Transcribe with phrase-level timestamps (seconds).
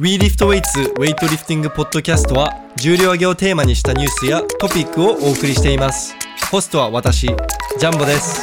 [0.00, 6.16] WeLiftWeights ウェイトリフティングポッドキャストは重量挙げをテーマにしたニュースやトピックをお送りしています。
[6.50, 8.40] ホストは私ジャンボです。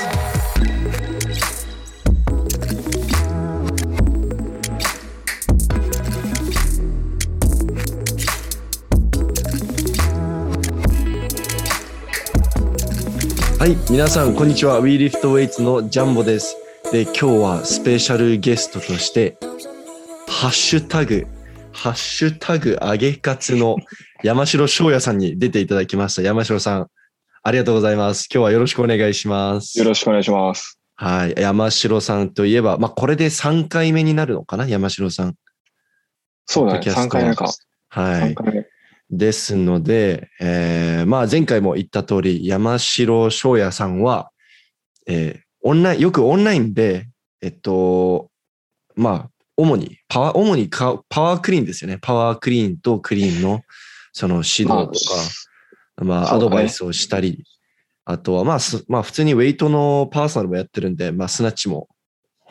[13.59, 14.79] はい皆さんこんにちは。
[14.81, 16.55] WeLiftWeights のジャンボです。
[16.93, 19.35] で今日はスペシャルゲストとして
[20.29, 21.27] ハッシュタグ
[21.73, 23.77] ハッシュタグ揚げカツの
[24.23, 26.21] 山城翔也さんに出ていただきました。
[26.21, 26.87] 山城さん、
[27.43, 28.27] ありがとうございます。
[28.31, 29.79] 今日はよろしくお願いします。
[29.79, 30.79] よろしくお願いします。
[30.95, 31.33] はい。
[31.37, 34.67] 山城さんといえば、まあ、これで3回目になるのかな？
[34.67, 35.35] 山城さん。
[36.45, 37.51] そうだね、ポッドキャスト3回目か。
[37.89, 38.35] はい。
[39.09, 44.31] ですので、えーまあ、前回も言った通り、山城翔也さんは、
[45.07, 47.07] えーオンライン、よくオンラインで、
[47.39, 48.31] えっと、
[48.95, 49.30] まあ、
[49.61, 51.97] 主に、パワー、主にかパワークリーンですよね。
[52.01, 53.61] パワークリーンとクリーンの、
[54.13, 54.91] その指導と
[55.97, 57.43] か、まあ、アドバイスをしたり、
[58.05, 61.87] あとは、まあ、すまあ、普通にウェイトのパーソナルもやってるんで、まあ、スナッチも、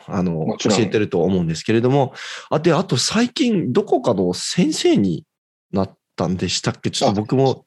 [0.07, 2.13] あの教えてると思うんですけれども、
[2.49, 5.25] あで、あと最近、どこかの先生に
[5.71, 6.89] なったんでしたっけ？
[6.89, 7.65] ちょっと僕も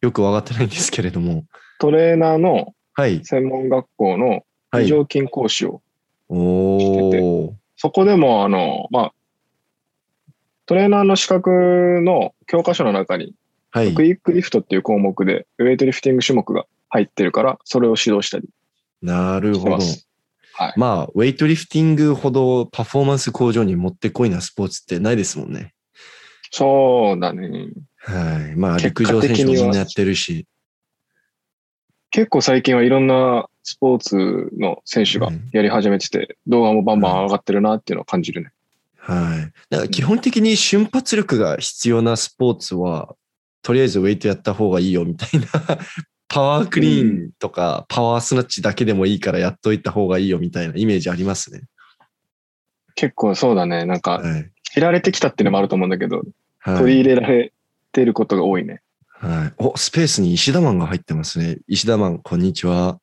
[0.00, 1.44] よくわかってないんですけれども。
[1.80, 3.24] トレーナーのはい。
[3.24, 4.84] 専門学校のはい。
[4.84, 5.82] 非常勤講師を、
[6.28, 7.52] おー。
[7.82, 9.12] そこでも、あの、まあ、
[10.66, 13.34] トレーナーの資格の教科書の中に、
[13.72, 13.92] はい。
[13.92, 18.48] クイックリフトっていう項目で、ウェイトリフティング種目が入ってるから、それを指導したり
[19.02, 19.78] なるほど。
[20.52, 20.74] はい。
[20.76, 25.74] まあ、ウェイトリフティングほどパフォーマンス向上にもってこいなスポーツってないですもんね。
[26.52, 27.66] そうだね。
[27.96, 28.54] はい。
[28.54, 30.46] まあ、結陸上選手もみんなやってるし。
[32.12, 38.52] 結構最近はいろんなスポーツの選手がやり始めてて、動画もバンバン上がってるなっていうのを感じるね。
[38.98, 39.52] はい。
[39.70, 43.16] だから基本的に瞬発力が必要なスポーツは、
[43.62, 45.46] とりあえずウェイトやった方がいいよみたいな、
[46.28, 51.62] パワークリーンとかパワースナッチだけでもいいからやっといた方がいいよみたいなイメージありますね。
[52.94, 53.86] 結構そうだね。
[53.86, 54.50] なんか、はい。
[54.64, 57.52] 知られてきたっていうのもあると思うんだけど、はい取り入れられ
[57.90, 58.82] てることが多いね。
[59.22, 59.52] はい。
[59.58, 61.58] お、スペースに石田マンが入ってますね。
[61.68, 62.98] 石田マン、こんにちは。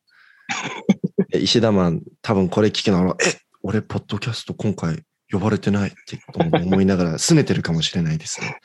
[1.31, 8.59] え石田マン、多分これ聞きながら、え、俺、ポッドキャスト今回呼ばれてないって思いながら、拗ねてるかもしれないですね。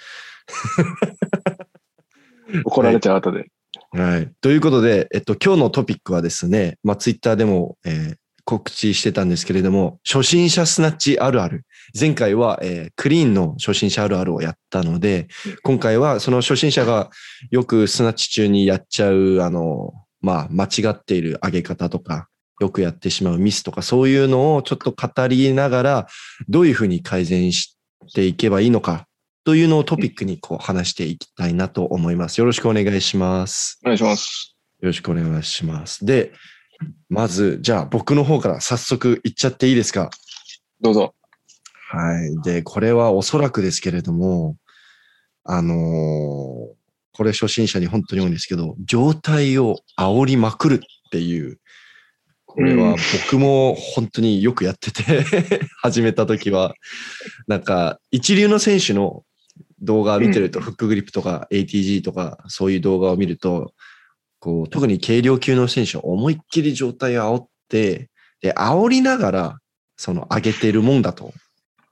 [2.65, 3.47] 怒られちゃう後で。
[3.93, 4.33] はい。
[4.41, 11.65] ということで、えっと、今日のトピックはですね、まあ、ツイッターでも、えー告知してたんですけれども、初心者スナッチあるある。
[11.99, 15.29] 前回は、えークリーンの初心者あるあるをやったので、
[15.63, 17.11] 今回はその初心者が
[17.51, 22.29] よくスナッチ中にやっちゃう、あの、まあ、間違っている上げ方とか、
[22.61, 26.07] よくやってしまうミスとか、そういうのをちょっと語りながら、
[26.49, 27.77] どういうふうに改善し
[28.15, 29.07] ていけばいいのか、
[29.45, 32.39] というのをトピックにこう話していきたいなと思います。
[32.39, 33.79] よろしくお願いします。
[33.85, 34.57] お願いします。
[34.81, 36.07] よろしくお願いします。
[36.07, 36.33] で、
[37.09, 40.11] まず、じゃあ僕の方から早速言っちゃっていいですか？
[40.81, 41.15] どうぞ。
[41.91, 42.43] はい。
[42.43, 44.57] で、これはおそらくですけれども、
[45.45, 46.75] あのー
[47.17, 50.79] これ初心者に本当に多いんですけど、状態を煽りまくるっ
[51.13, 51.61] ていう、
[52.45, 52.97] これは
[53.29, 55.25] 僕も本当によくやってて、
[55.81, 56.75] 始めた時は、
[57.47, 59.23] なんか一流の選手の
[59.81, 63.73] 動画を見てると、フックグリップとか ATG とかそういう動画を見ると、
[64.45, 68.11] こう、特に軽量級の選手は思いっきり状態を煽って、
[68.43, 69.59] で、煽りながら、
[69.97, 71.33] その上げてるもんだと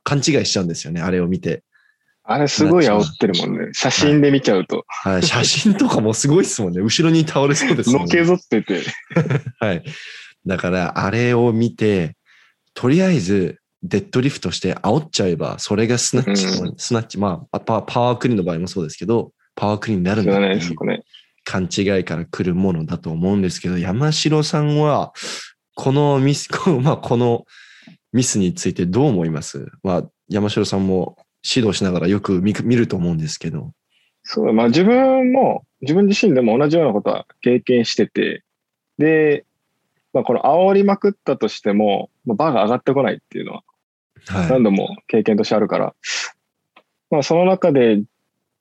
[0.04, 1.62] 勘違いしちゃうんですよね、あれを見て。
[2.24, 3.70] あれすごい煽ってるもんね。
[3.72, 4.84] 写真で見ちゃうと。
[4.86, 6.82] はい、写真とかもすごいですもんね。
[6.82, 8.04] 後ろに倒れそうですもんね。
[8.04, 8.82] のけぞってて。
[9.58, 9.82] はい。
[10.44, 12.16] だから、あれを見て、
[12.74, 21.02] とりあえず、デッドリフトして煽っちゃえば、それがスナッチ、うスナッチ、まあパ、パワークリーンの場合もそうですけど、パワークリーンになるんだね、だっていうそこね。
[21.44, 25.12] 勘違いから来るものだと思うんですけど、山城さんは、
[25.74, 26.48] このミス、
[26.82, 27.44] まあ、この
[28.12, 29.70] ミスについてどう思います？
[29.82, 31.16] まあ、山城さんも
[31.48, 33.72] 指導しながらよく見見ると思うんですけど。
[34.22, 38.44] そう、まあ自分も、自分自身でも同じようなことは経験してて、
[38.98, 39.44] で、
[40.12, 43.62] まあこの煽りまくったとしても、まあ、バーが上がってこないっていうのは
[44.28, 44.50] はい。
[44.50, 45.94] 何度も経験としてあるから、
[47.10, 48.02] まあその中で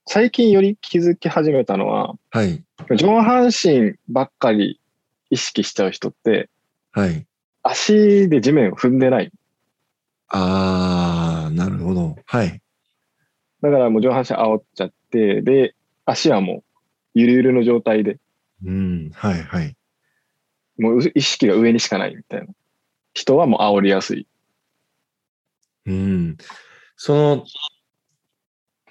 [0.07, 2.63] 最近より気づき始めたのは、はい。
[2.97, 4.79] 上半身ばっかり
[5.29, 6.49] 意識しちゃう人って、
[6.91, 7.25] はい。
[7.63, 9.31] 足で地面を踏んでない。
[10.29, 12.15] あー、なるほど。
[12.25, 12.61] はい。
[13.61, 15.75] だからもう上半身煽っちゃって、で、
[16.05, 16.63] 足はもう
[17.13, 18.17] ゆるゆるの状態で、
[18.65, 19.11] うん。
[19.13, 19.75] はい、はい。
[20.77, 22.47] もう意識が上にしかないみたいな。
[23.13, 24.27] 人はもう煽りやすい。
[25.85, 26.37] うん。
[26.95, 27.45] その、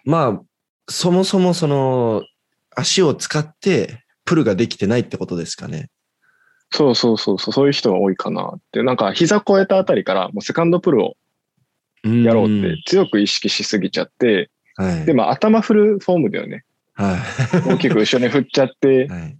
[0.04, 0.42] まあ、
[0.90, 2.22] そもそもその、
[2.76, 5.88] 足を使ってプルができてないってことですかね？
[6.70, 8.82] そうそうそうそう、そういう人が多いかなって。
[8.82, 11.14] なんか膝超えたあたりからもうセカンドプルを
[12.04, 15.06] やろうって強く意識しすぎちゃって、はい。
[15.06, 16.64] で、まあ頭振るフォームだよね。
[16.94, 17.18] は
[17.66, 18.76] 大きく後ろに振っちゃっい。
[18.80, 19.36] て、 はい。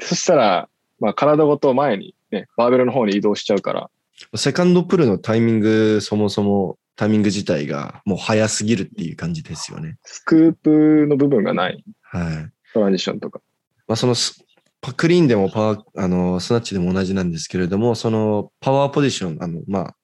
[0.00, 0.68] そしたら、
[1.00, 3.90] まあ体ごと前にね、バーベルの方に移動しちゃうから、
[4.36, 9.98] セカンドプルのタイミング、そもそもタイミング自体がもう早すぎるっていう感じですよね。
[10.02, 12.72] スクープの部分がないはい。
[12.74, 13.40] トランジションとか。
[13.86, 14.44] まあ、そのス
[14.80, 19.96] パクリーンでもパワー、あの、スナッチでも同じなんですけれども、そのパワーポジション、あの、まあ、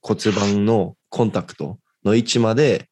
[0.00, 2.88] 骨盤のコンタクトの位置まで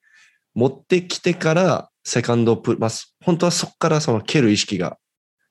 [0.54, 4.98] 持ってきてから、セカンドプル、まあ、す本当はそこからその蹴る意識が、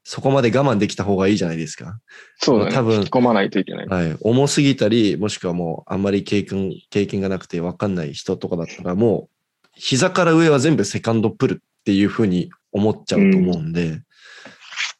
[0.03, 1.99] そこまで我慢できた方がいいじゃないですか。
[2.37, 2.71] そうだね。
[2.73, 3.87] 多分引き込まないといけない。
[3.87, 4.17] はい。
[4.21, 14.01] 重すぎたり、もしくはもうあんまり経験、経験がなくて分かんない人とかだったら、もう膝から上は全部セカンドプルっていうふうに思っちゃうと思うんで、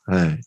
[0.06, 0.42] はい。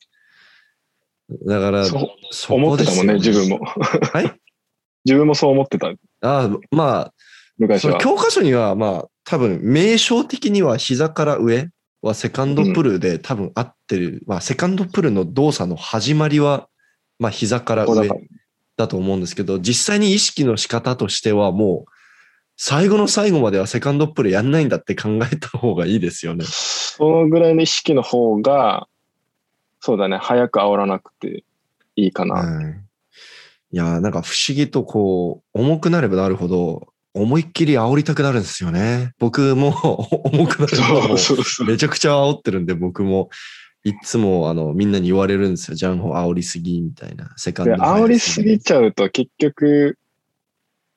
[1.46, 3.60] だから、そうそ思ってたもんね、自分も。
[3.64, 4.32] はい？
[5.04, 5.92] 自分もそう思ってた、あ
[6.22, 7.14] あまあ、
[7.58, 7.98] 昔は。
[7.98, 11.68] 教科書には、まあ、多分、名称的には膝から上
[12.02, 14.22] はセカンドプルで多分合ってる。
[14.26, 16.68] まあ、セカンドプルの動作の始まりは、
[17.18, 18.08] まあ、膝から上
[18.76, 21.90] だと思うんですけど、実際に意識の仕方としてはもう、
[22.58, 26.44] 最後の最後まではセカンドプルやんないんだって考えた方がいいですよね。
[26.46, 28.88] そのぐらいの意識の方が、
[29.80, 31.44] そうだね、早く煽らなくて
[31.96, 32.34] いいかな。
[32.34, 32.86] はい。
[33.72, 39.12] いやー、なんか不思議とこう、重くなればなるほど、思いっきり煽りたくなるんですよね。
[39.18, 39.70] 僕も
[40.32, 41.66] 重くなるのもそうそう。
[41.66, 43.30] めちゃくちゃ煽ってるんで、僕も。
[43.84, 45.76] いつも、あの、みんなに言われるんですよ。
[45.76, 47.32] ジャンホ煽りすぎみたいな。
[47.36, 47.82] セカンで、ド。
[47.84, 49.96] 煽りすぎちゃうと結局、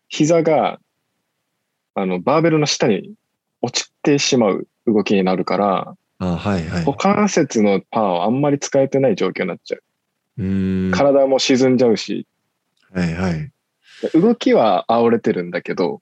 [0.08, 0.80] 膝が、
[1.94, 3.14] あの、バーベルの下に
[3.62, 6.86] 落ちてしまう動きになるから、あ、はいはい。
[6.86, 9.84] 股関節のパワーをあんまり使えてない状況になっちゃう。
[10.40, 10.92] うーん。
[10.92, 12.26] 体も沈んじゃうし、
[12.92, 13.52] はいはい。
[14.14, 16.02] 動きは煽れてるんだけど、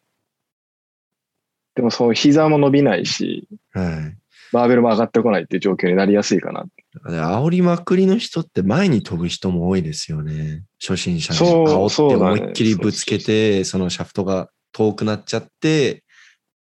[1.78, 4.18] でもその膝も伸びないし、はい。
[4.52, 6.66] バーベルも上がってこないっていう状況になりやすいかな。
[7.08, 10.64] で煽りまくりの人って前に飛ぶ人も多いですよね。
[10.82, 16.04] 初心者にそう煽って思いっきりぶつけて、そのシャフトが遠くなっちゃって、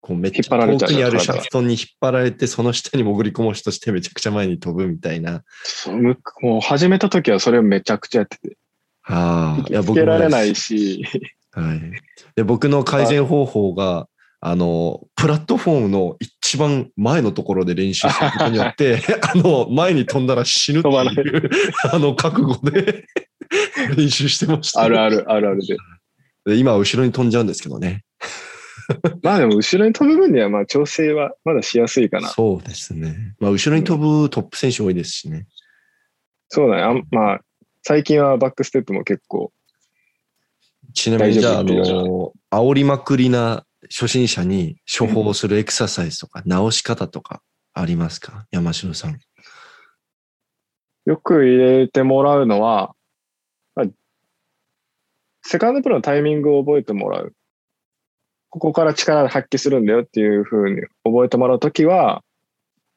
[0.00, 5.44] こうめっちゃ遠くにあるシャフトに引っ張られて、その下に潜り込もうとしてめちゃくちゃ前に飛ぶみたいな。
[5.62, 8.56] そうむもう始めた時はそれをめちゃくちゃやってて。
[9.02, 9.66] はあ。
[9.70, 11.04] いや、つけられないし、
[11.52, 11.80] はい。
[12.34, 14.08] で、僕の改善方法が、
[14.46, 19.00] あの、プラットフォームの一番前のところで練習することによって、
[19.32, 21.50] あの、前に飛んだら死ぬっていいう、
[21.90, 23.06] あの、覚悟で
[23.96, 24.82] 練習してました。
[24.82, 25.76] あるあるあるあるで。
[26.44, 28.04] で今は後ろに飛んじゃうんですけどね。
[29.22, 32.28] まあでも後ろに飛ぶ分にはまあ調整はまだしやすいかな。
[32.28, 33.34] そうですね。
[33.40, 35.46] まあ、後ろに飛ぶトップ選手多いですしね。
[36.50, 36.82] そうだね。
[36.82, 37.40] あんまあ、
[37.82, 39.50] 最近はバックステップも結構、
[40.92, 47.42] ちなみに、じゃあ、あの、煽りまくりな初心者に処方するエクササイズとか、直し方とか
[47.72, 48.46] ありますか？
[48.50, 49.18] 山城さん。
[51.06, 52.94] よく入れてもらうのは、
[53.74, 53.86] まあ
[55.42, 57.34] セカンドプロのタイミングを覚えてもらう。
[58.50, 62.22] ここから力発揮するんだよっていうふうに覚えてもらうときは、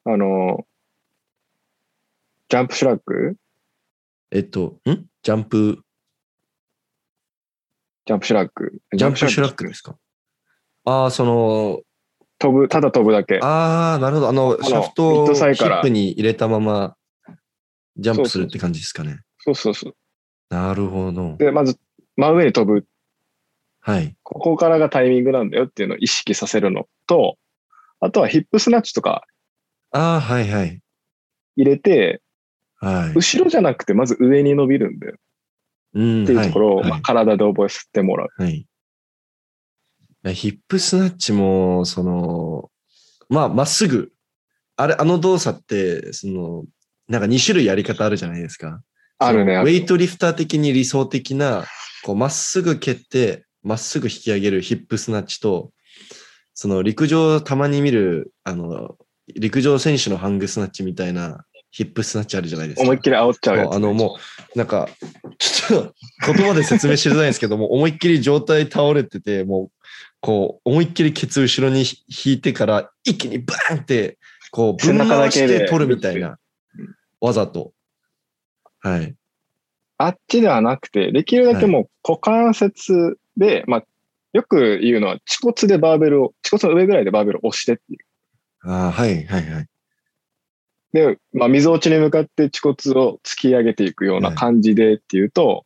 [0.04, 0.64] あの、
[2.48, 3.36] jump shrug？
[4.30, 5.04] えっと、ん？
[5.22, 5.80] jump、
[8.06, 8.80] jump shrug。
[8.94, 9.96] jump shrug ですか？
[10.84, 11.80] ああ、その、
[12.38, 13.40] 飛ぶ、ただ飛ぶだけ。
[13.42, 14.28] ああ、なるほど。
[14.28, 16.96] あの、シャフトをヒップに入れたまま、
[17.96, 19.20] ジャンプするって感じですかね。
[19.38, 19.94] そうそうそう。
[20.50, 21.36] なるほど。
[21.36, 21.78] で、まず、
[22.16, 22.86] 真上に飛ぶ。
[23.80, 24.16] はい。
[24.22, 27.36] ここからがタイミングなんだよっていうのを意識させるのと、
[28.00, 29.24] あとはヒップスナッチとか
[29.90, 30.80] ああ、はいはい。
[31.56, 32.22] 入れて、
[32.80, 33.14] はい。
[33.14, 35.16] 後ろじゃなくてまず上に伸びるんだよ
[35.94, 38.28] うんっていうところを、はいまあ、体で覚えさせてもらう。
[38.42, 38.67] はい。
[40.32, 42.70] ヒップスナッチも、その、
[43.28, 44.12] まあ、まっすぐ、
[44.76, 46.64] あれ、あの動作って、その、
[47.08, 48.80] なんか2種類やり方あるじゃないですか。
[49.18, 49.56] あるね。
[49.56, 51.64] ウェイトリフター的に理想的な、
[52.04, 55.72] こう、まっすぐ蹴って、まっすぐ引き上げるヒップスナッチと、
[56.54, 58.96] その陸上たまに見る、あの、
[59.34, 62.82] 陸上選手のハングスナッチみたいなヒップスナッチあるじゃないですか。
[62.82, 64.18] 思いっきり煽っちゃうやつ、そうあのも
[64.54, 64.88] う、なんか、
[65.38, 65.94] ちょっと
[66.32, 69.77] 言葉で説明しづらいんですけども、思いっきり状態倒れてて、もう、
[70.20, 74.18] こう、思いっきりケツ後ろに引いてから、一気にバーンって、
[74.50, 76.38] こう、ぶん回して取るみたいな
[76.78, 77.72] うん、わざと。
[78.80, 79.14] はい。
[79.98, 83.84] あっちではなくて、できるだけもう股関節で、まあ、
[84.32, 87.98] よく言うのは、恥骨でバーベルを、恥骨の上ぐらいでバーベルを押してっていう。
[88.62, 89.66] ああ、はい、はい、はい。
[90.92, 95.64] で、まあ、溝落ちに向かって恥骨を突き上げていくような感じでっていうと、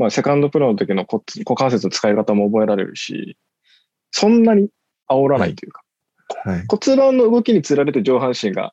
[0.00, 3.36] まあ、セカンドプロの時の股股関節の使い方も覚えられるし、
[4.10, 4.70] そんなに
[5.06, 5.82] 煽らないというか、
[6.42, 6.64] はい。
[6.66, 8.72] 骨盤の動きにつられて上半身が、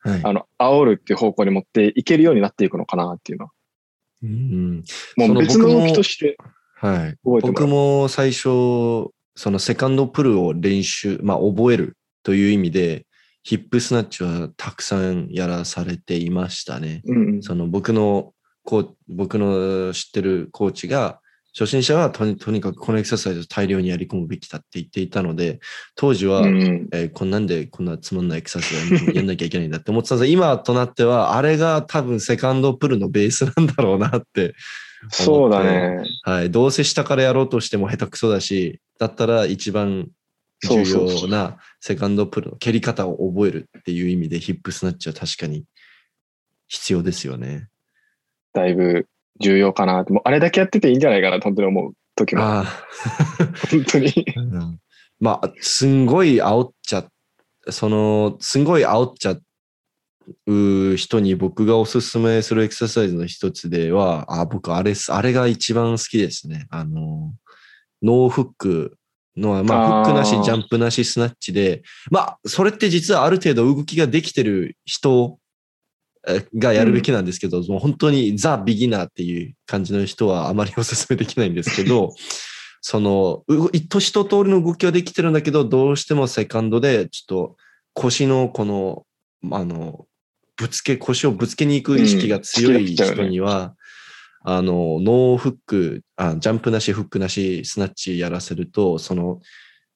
[0.00, 0.20] はい。
[0.24, 3.50] あの、煽るっていう方向に持っていけるようになっていくのかなっていうのは。
[4.22, 4.76] うん。
[4.78, 6.38] もそうの別の動きとして
[6.76, 6.96] はい。
[6.96, 7.66] 覚えてもら僕う。
[7.66, 9.12] も最初、そ
[9.50, 13.04] のセカンドプルを練習、まあ覚えるという意味で、
[13.42, 17.02] ヒップスナッチはたくさんやらされていましたね。
[17.04, 17.42] うんうん。
[17.42, 18.32] その僕の
[18.64, 21.20] こう僕の知ってるコーチが、
[21.54, 25.60] 初心者はとにかくこのエクササイズを大量にやり込むべきだって言っていたので、
[25.96, 34.54] 当時は、うんうんえーこんなんでこんなつまんないエクササイズやんやんなきゃいけないんだって思ってたんですが、今となっては、あれが多分セカンドプルのベースなんだろうなって
[35.10, 36.04] そうだね。
[36.22, 40.08] はい、どうせ下からやろうとしても下手くそだし、だったら一番
[40.62, 45.64] 重要なセカンドプルの蹴り方を覚えるっていう意味でヒップスナッチは確かに
[46.68, 47.68] 必要ですよね。
[48.52, 49.08] だいぶ
[49.40, 50.12] 重要かなって。
[50.12, 52.42] もうあれだけやってていいんじゃないかなと本当に思う時も。
[52.42, 52.64] あ
[53.70, 54.26] 本当に。
[54.36, 54.78] あ、うん
[55.22, 57.04] まあ、すんごい煽っちゃ、
[57.70, 59.36] その、すんごい煽っちゃ
[60.46, 66.66] う人に僕がおすすめするエクササイズの一つでは、あ、僕あれあれが一番好きですね。
[66.70, 67.32] あの、
[68.02, 68.96] ノーフック
[69.36, 75.41] の、まあ、フックなし、ジャンプなし、スナッチで、まあ、それって実はある程度動きができてる人え
[76.56, 82.14] がやるべきなんですけど、もう本当にザ・ビギナーっていう感じの人はあまりお勧めできないんですけど、
[82.80, 87.56] その、う一一通りの動きはできてるんだけど、どうしてもセカンドで、ちょっと
[87.94, 89.06] 腰のこの、
[89.50, 90.06] あの、
[90.56, 93.74] ぶつけ、腰をぶつけに行く意識が強い人には、
[94.44, 99.40] あの、ノーフックあ、ジャンプなし、フックなし、スナッチやらせると、その、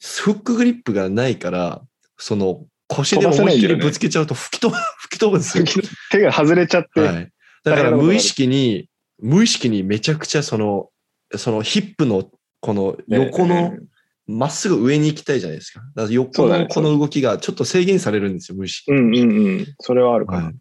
[0.00, 1.82] フックグリップがないから、
[2.16, 5.64] その、腰で思いっきりぶつけちゃうと吹き飛ぶ、吹き飛ぶんですよ。
[6.10, 7.32] 手が外れちゃって、はい。
[7.64, 8.88] だから無意識に、
[9.20, 10.90] 無意識にめちゃくちゃその、
[11.36, 12.30] そのヒップの
[12.60, 13.88] この横のうん
[14.28, 15.80] まっすぐ上に行きたいじゃないですか。
[15.80, 19.22] だからそ横のこの動きがちょっと制限されるんですよ、無意識に。
[19.22, 19.66] うんうんうん。
[19.78, 20.44] それはあるかな。
[20.46, 20.54] はい。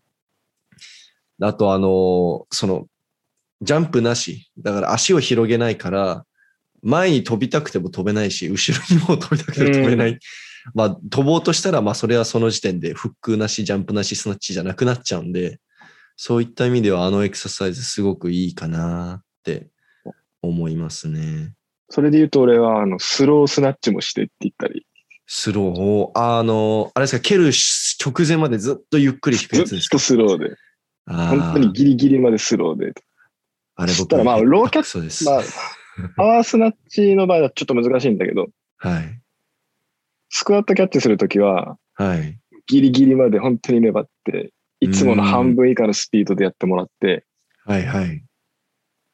[1.42, 2.86] あとあの、その、
[3.62, 4.52] ジャンプなし。
[4.60, 6.26] だから足を広げないから、
[6.84, 10.20] 前に飛びたくても飛べないし、後ろにも飛びたくても飛べない。
[10.74, 15.60] まあ、飛ぼうとしたら、まあ、それはその時点でフックなし、ジャンプなし、スナッチじゃなくなっちゃうんで、
[16.18, 19.68] そういった意味では、あのエクササイズすごくいいかなって
[20.42, 21.54] 思いますね。
[21.90, 24.88] それで言うと俺はあのスロースナッチもしてって言ったり、
[25.28, 25.66] スロー？
[25.66, 27.52] を、あの、あれですか、蹴る
[28.04, 30.00] 直前までずっとゆっくり引くずっとやつですか？
[30.00, 30.56] スローで、
[31.08, 32.94] 本当にギリギリまでスローで。
[33.76, 35.30] あれ僕たらまあローキャット。
[35.30, 35.44] まあ、
[36.16, 39.22] パワースナッチの場合はちょっと難しいんだけど、はい。
[40.38, 42.38] スクワットキャッチするときは、はい。
[42.68, 44.52] ギリギリまで本当に粘って、
[44.82, 47.24] いつもの半分以下のスピードでやってもらって、
[47.64, 48.22] はいはい。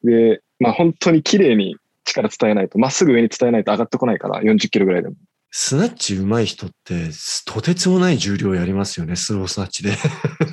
[0.02, 5.14] で、まあ本当に綺麗に力伝えないと、まっすぐ上に伝えないと上がってこないから、40キロぐらいでも。
[5.52, 7.10] スナッチ上手い人って、
[7.46, 9.92] とてつもない重量やりますよね、スロースナッチで。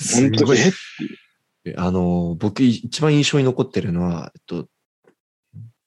[1.77, 4.67] あの、僕一番印象に残ってるのは、えっと、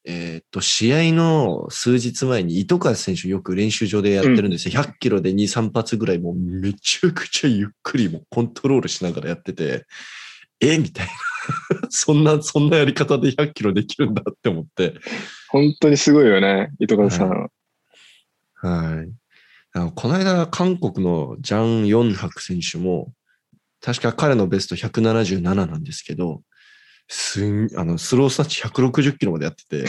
[0.04, 4.82] えーっと、試合の数日前に糸川選手よく練習場でやってるんですよ。
[4.82, 9.86] 100キロで2、3発ぐらいもうめちゃくちゃゆっくりもうコントロールしながらやってて、
[10.60, 11.12] えみたいな。
[11.90, 14.94] そんな、そんなやり方で100キロできるんだって思って。
[15.48, 17.28] 本当にすごいよね、糸川さん。
[17.28, 19.12] はい。
[19.74, 23.12] あのこの間、韓国のジャン・ヨンハク選手も、
[23.80, 26.42] 確か彼のベスト177なんですけど、
[27.08, 29.84] すん、あの、スロースナッチ160キロまでやってて、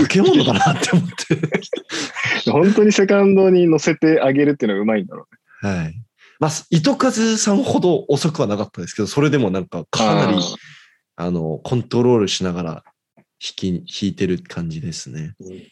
[0.00, 2.50] 化け物だなって思って。
[2.50, 5.26] 本当にセカンドに乗せてあげるっていうのがうまいんだろ
[5.62, 5.72] うね。
[5.72, 5.94] はい。
[6.40, 10.38] まあ、糸数さんほど遅くはなかったですけど、それでもなんかかなり、
[11.16, 12.84] あの、コントロールしながら弾
[13.56, 15.34] き、弾いてる感じですね。
[15.40, 15.62] うん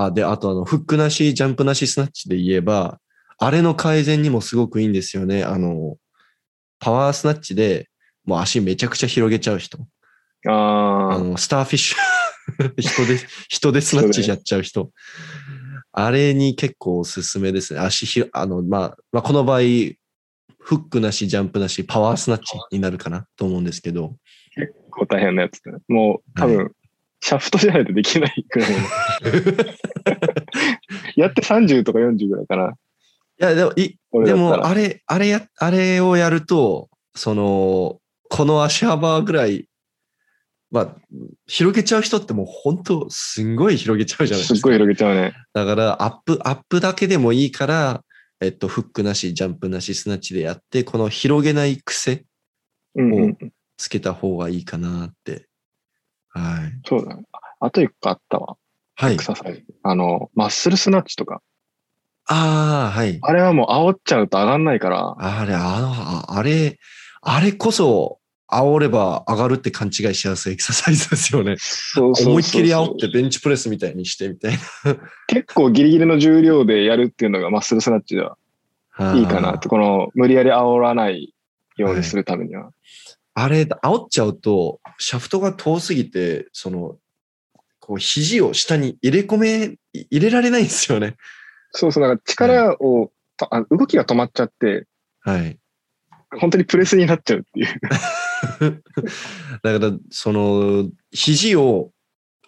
[0.00, 3.00] あ、で、あとあの、フックなし、ジャンプなしスナッチで言えば、
[3.36, 5.42] あれの改善にもすごくいいんですよね。
[5.42, 5.96] あの、
[6.78, 7.88] パワースナッチで、
[8.28, 9.78] もう足めちゃくちゃ広げちゃう人。
[10.46, 11.98] あああの、スターフィッシュ。
[12.76, 13.18] 人で、
[13.48, 14.90] 人でスナッチやっちゃう人。
[15.92, 17.80] あれに結構おすすめですね。
[17.80, 19.96] 足ひ、あの、まあ、まあ、この場合、フ
[20.74, 23.26] ックなし、ジャンプなし、パワースナッチになるかな？
[23.34, 24.14] と思うんですけど。
[24.54, 25.78] 結構大変なやつだね。
[25.88, 26.72] もう多分、
[27.20, 28.78] シャフトじゃないとできないくらいの。
[31.16, 32.72] やって30とか40ぐらいかな。
[32.72, 32.74] い
[33.38, 34.66] や、でも、い、でも。
[34.66, 39.68] あれ、あれや、あれをやると、その、この足幅ぐらい、
[40.70, 40.96] まあ、
[41.46, 44.54] 広げちゃう人ってもう本当、すんごい広げちゃうじゃないですか。
[44.56, 45.34] すっごい広げちゃうね。
[45.54, 48.04] だから、アップ、アップだけでもいいから、
[48.40, 52.24] えっと、フックなし、ジャンプなし、スナッチでやって、この広げない癖
[52.94, 53.52] うんうんうん。
[53.76, 55.48] つけた方がいいかなって。
[56.28, 56.80] はい。
[56.86, 57.24] そうだね。
[57.32, 58.56] ああと一個あったわ。
[58.94, 59.24] はいエク。
[59.24, 59.64] ササイズ。
[59.82, 61.40] あの、マッスルスナッチとか。
[62.26, 63.18] ああ、はい。
[63.22, 66.78] あれはもう煽っちゃうと上がんないから、あれ、あの、ああれ、
[67.22, 68.17] あれこそ、
[68.50, 71.56] 煽れば上がるって勘違いしやすいエクササイズですよね。
[71.58, 74.58] そうそうそうそう思いっきり煽ってベンチプレスみたいにしてみたい
[75.26, 78.36] 結構ギリギリの重量でやるっていうのがマッスルスナッチでは
[78.98, 79.14] な。
[79.14, 81.34] いいかなって、この無理やり煽らない
[81.76, 82.70] ようにするためには。
[83.34, 86.96] あれ、煽っちゃうと、シャフトが遠すぎて、その、
[87.78, 91.16] こう、肘を下に入れ込め、入れられないんですよね。
[91.70, 94.86] そうそう、なんか力を、とあ動きが止まっちゃって、
[95.20, 95.58] はい。
[96.40, 97.68] 本当にプレスになっちゃうっていう。
[99.62, 101.92] だから、その、肘を、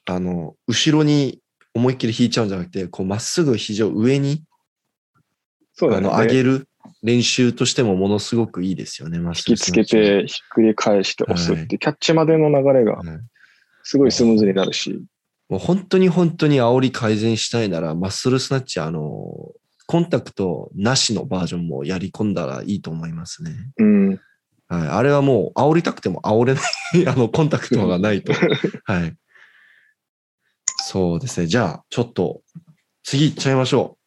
[0.07, 1.41] あの、後ろに
[1.75, 4.45] 思いっきり引いちゃうんじゃなくて、こう、まっすぐ肘を上に、
[5.75, 6.09] そうだね。
[6.09, 6.69] あの、上でげる
[7.03, 13.07] 練習としてもものすごくいいですよね、マッスル引きつけて、ひっくり返して押すっていう、キャッチまでの流れがはい
[13.83, 15.03] すごいスムーズになるし、
[15.49, 19.53] もう本当に本当に煽り改善したいなら、マッスルスナッチ、あの、
[19.87, 23.53] コンタクトなしのバージョンもやり込んだらいいと思いますね。
[23.79, 24.21] うん。
[24.71, 24.89] はい。
[24.89, 26.63] あれはもう煽りたくても煽れない、
[27.09, 28.33] あの、コンタクトがないと。
[28.85, 29.17] はい。
[30.83, 31.47] そうですね。
[31.47, 32.43] じゃあ、ちょっと、
[33.03, 33.99] 次行っちゃいましょ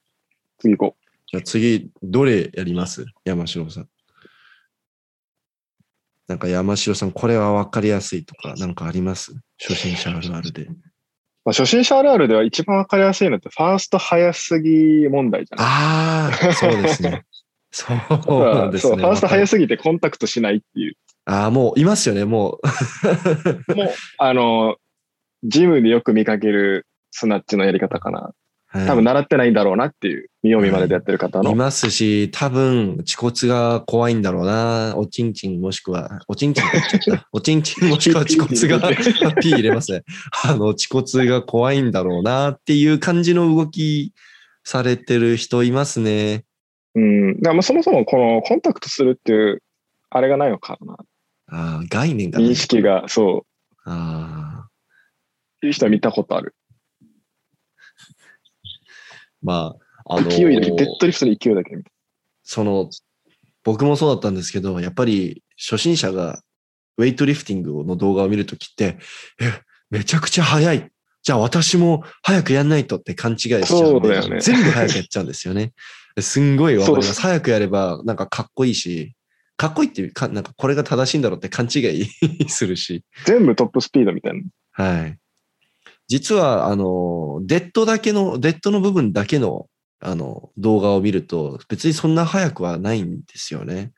[0.60, 1.06] 次行こう。
[1.30, 3.06] じゃあ次、どれやります？
[3.26, 3.90] 山城さん。
[6.28, 9.34] なんか山城さん、これは分かりやすいとか、なんかあります？
[9.60, 10.64] 初心者あるあるで。
[10.64, 10.70] う。
[11.46, 15.66] まあ、初心者あるあるでは一番わかりやすいのって、ファースト早すぎ問題じゃない？
[15.68, 17.26] ああ、そうですね。
[17.74, 19.04] そうなんですそう、ね。
[19.04, 20.96] ファーストわかる早すぎてコンタクトしないっていう。
[21.26, 22.60] ああ、もういますよね、も
[23.68, 23.74] う。
[23.76, 23.90] もう、
[24.20, 24.78] あの、
[25.44, 28.32] ジムでよく見かけるスナッチのやり方かな。
[28.74, 31.54] はい多分習ってないんだろうなっていう、見よう見まねでやってる方いの。
[31.54, 34.96] ますし、多分、恥骨が怖いんだろうな。
[34.98, 36.64] おちんちんもしくは、おちんちん。
[37.32, 38.80] おちんちんもしくは恥骨が、
[39.40, 40.02] ピー入れますね。
[40.44, 44.12] あの、恥骨が怖いんだろうなっていう感じの動き
[44.64, 46.44] されてる人いますね。
[46.96, 47.36] うん。
[47.38, 49.64] だからまあそもそもこのコンタクトするっていう、
[50.10, 50.98] あれがないのかな。
[51.48, 53.46] ああ、概念がね認識が、そ
[53.86, 54.70] ああ、
[55.62, 56.56] う、いう人は見たことある。
[59.42, 59.76] ま
[60.06, 61.76] あ、あの勢いだけ、デッドリフトの勢いだけ。
[62.44, 62.90] その、
[63.64, 66.42] 僕もそうだったんですけど、やっぱり初心者が
[66.98, 68.98] ウェイトリフティングの動画を見るときって、
[69.42, 70.90] え、めちゃくちゃ早い。
[71.22, 75.72] じゃあ私も早くやんないとって勘違いしちゃうんで、ね全部早くやっちゃうんですよね。
[76.20, 77.22] すんごいわかります。
[77.22, 79.16] 早くやればなんかかっこいいし、
[79.58, 82.08] かっこいいっていうか、なんかこれが正しいんだろうって勘違い
[82.50, 83.04] するし。
[83.26, 84.42] 全部トップスピードみたいな。
[84.72, 85.18] はい。
[86.08, 89.68] 実は、あの、デッドだけの、デッドの部分だけの、
[90.00, 93.94] あの、動画を見ると、別にそんな速くはないんですよね。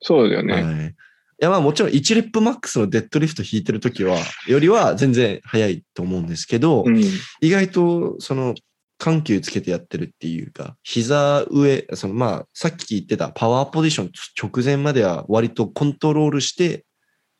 [0.00, 0.62] そうだよね。
[0.62, 0.86] はい。
[0.88, 0.92] い
[1.38, 7.02] や、まあもちろん1レップマックスのデッドリフト引いてるときは、よりは全然速いと思うんですけど、うん。
[7.40, 8.54] 意外と、その、
[9.02, 16.84] 緩急つけてやってるっていうか、膝上、そのまあ、さっき言ってたパワーポジション直前までは割とコントロールして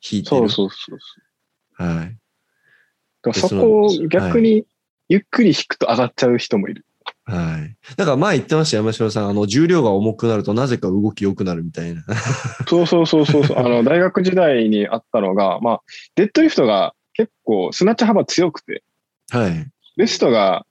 [0.05, 0.41] 引いてる。
[0.41, 0.99] そうそうそう
[1.79, 1.87] そう。
[1.87, 2.07] はい。
[2.07, 2.19] だか
[3.27, 4.65] らでそこを逆に
[5.09, 6.85] ゆっくり引くと上がっちゃう人もいる。
[7.27, 7.77] はい。
[7.97, 9.29] だから前言ってました、山城さん。
[9.29, 12.03] あの、重量が重くなるとなぜか動き良くなるみたいな。
[12.67, 13.59] そうそうそうそうそう。
[13.61, 15.81] あの、大学時代にあったのが、まあ、
[16.17, 18.83] デッドリフトが結構スナッチ幅強くて、
[19.31, 19.71] はい。
[19.97, 20.67] ベストが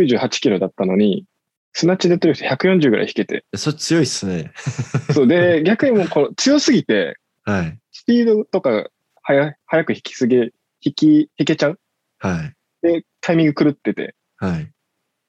[0.00, 1.24] 98キロだったのに、
[1.72, 3.44] スナッチデッドリフト140ぐらい引けて。
[3.56, 4.52] それ強いっすね。
[5.12, 7.78] そうで、 逆にもうこの強すぎて、はい。
[7.92, 8.88] スピードとか
[9.22, 10.36] 早早く引きすぎ、
[10.80, 11.80] 引き、引けちゃう？
[12.18, 12.54] はい。
[12.82, 14.14] で、タイミング狂ってて。
[14.36, 14.70] はい。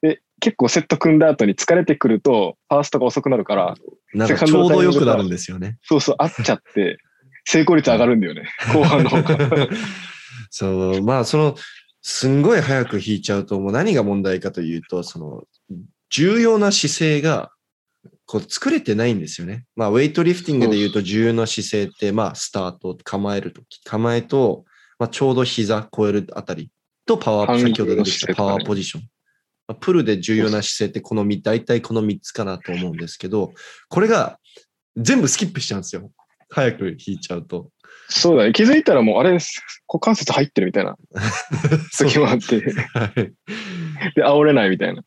[0.02, 3.76] で、結構セット組んだ後に疲れてくると、ファーストが遅くなるから、
[4.14, 5.78] なんかちょうど良くなるんですよね。
[5.84, 7.00] そうそう、合っちゃって、
[7.46, 8.48] 成功率上がるんだよね。
[8.74, 9.68] 後半の方が。
[10.52, 11.56] そう、まあ、その、
[12.08, 15.44] すんごい早く引いちゃうと、もう何が問題かというと、その、
[16.12, 17.52] 重要な姿勢が、
[18.28, 19.66] こう作れてないんですよね。
[19.76, 24.66] まあ、ウェイトリフティングで言うと重要な姿勢って、まあ、スタート、構えるとき、構えと、
[25.00, 26.70] まあ、ちょうど膝超えるあたり
[27.08, 29.04] とパワー、先ほど出てきたパワーポジション。
[29.68, 33.52] まあプルで重要な姿勢ってこの3、大体この3つかなと思うんですけど、
[33.90, 34.38] これが
[34.96, 36.12] 全部スキップしちゃうんですよ。
[36.50, 37.72] 早く引いちゃうと。
[38.08, 38.54] そうだね。
[38.54, 39.62] 気づいたらもう、あれです。
[39.88, 40.98] 股関節入ってるみたいな
[41.92, 42.56] そう時もあって、
[42.94, 43.14] はい
[44.16, 45.04] で、煽れないみたいな。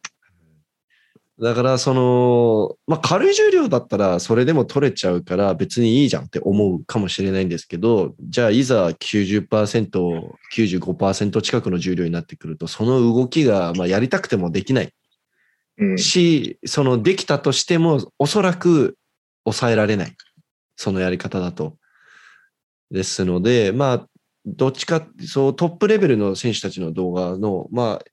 [1.40, 14.88] だから、その、まあ、軽い重量だったら、それでも取れちゃうから、別にいいじゃんって思うかもしれないんですけど、じゃあ、いざ90%、95%近くの重量になってくると、その動きが、まあ、やりたくてもできないっ
[15.78, 15.98] うん。
[15.98, 18.96] し、そのできたとしても、おそらく
[19.44, 20.16] 抑えられない。
[20.76, 21.76] そのやり方だと。
[22.90, 24.06] ですので、まあ、
[24.46, 28.04] どっちか、そう、トップレベルの選手たちの動画の、まあ、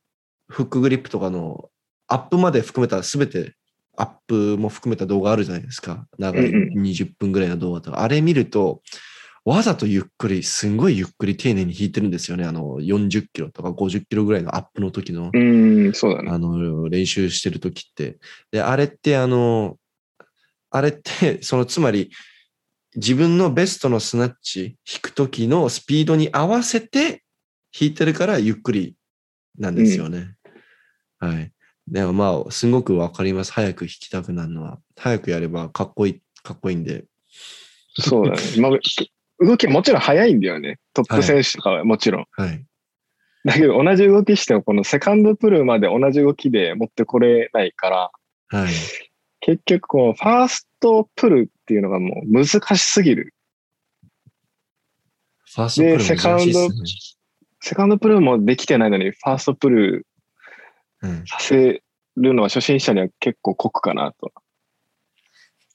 [0.47, 1.69] フックグリップとかの
[2.07, 3.55] アップまで含めたすべて、
[3.97, 6.05] アップも含めた動画あるじゃないですか。
[6.19, 8.01] 長いうん20分ぐらいの動画とか。
[8.01, 8.81] あれ見ると、
[9.45, 12.45] わざとゆっくり、すんごいゆっくり丁寧に弾いてるんですよね。
[12.45, 15.29] あの、40キロとか50キロぐらいのアップの時の。
[15.31, 16.31] うん、そうだね。
[16.31, 18.17] あの、練習してる時って。
[18.51, 19.77] で、あれって、あの、
[20.71, 22.09] あれって、その、つまり、
[22.95, 27.23] 自分のベストのスナッチ弾く時のスピードに合わせて
[27.77, 28.95] 弾いてるからゆっくり
[29.57, 30.35] なんですよね。
[31.19, 31.51] はい。
[31.87, 33.51] でもまあ、すごくわかります。
[33.53, 34.79] 早く弾きたくなるのは。
[34.97, 37.05] 早くやればかっこいい、かっこいいんで。
[37.99, 38.41] そうだね。
[38.59, 38.71] まあ、
[39.39, 40.79] 動きもちろん速いんだよね。
[40.93, 42.25] トップ選手とかはもちろん。
[42.31, 42.65] はい。
[43.43, 48.11] だけど同じ動きしても、このセカンドプルまで同じ動きで持ってこれないから、
[48.47, 48.73] はい。
[49.41, 52.45] 結局このファーストプルっていうのがもう難
[52.77, 53.33] しすぎる。
[55.55, 56.69] ファーストプルでセカンド。
[57.61, 60.07] セカンドプルもできてないのに、ファーストプル
[61.01, 61.81] うんさせ
[62.17, 64.31] るのは初心者には結構酷かなと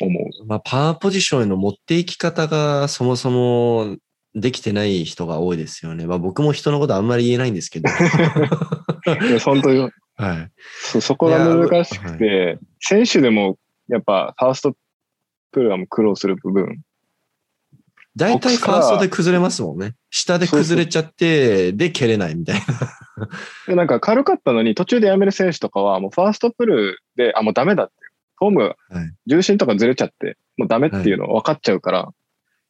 [0.00, 0.46] 思う。
[0.46, 3.96] まあ、パワーポジションへの持っていき方がそもそも
[4.36, 6.06] できてない人が多いですよね。
[6.06, 7.90] まあ、僕も人のことあんまり言えないんですけど。
[9.28, 10.50] いや本当にはい。
[10.82, 14.76] そそこが難しくて、選手でもやっぱファースト
[15.50, 16.80] プルはもう苦労する部分。
[18.16, 19.94] 大体ファーストで崩れますもんね。
[20.10, 22.64] 下で崩れちゃって、で蹴れないみたいな。
[23.66, 27.94] でなんか軽かったのに途中でやめる選手とかはもうファーストプルで、あ、もうダメだって。
[28.36, 28.76] フォーム
[29.26, 32.08] 重心とかずれちゃって、もうダメっていうの分かっちゃうから、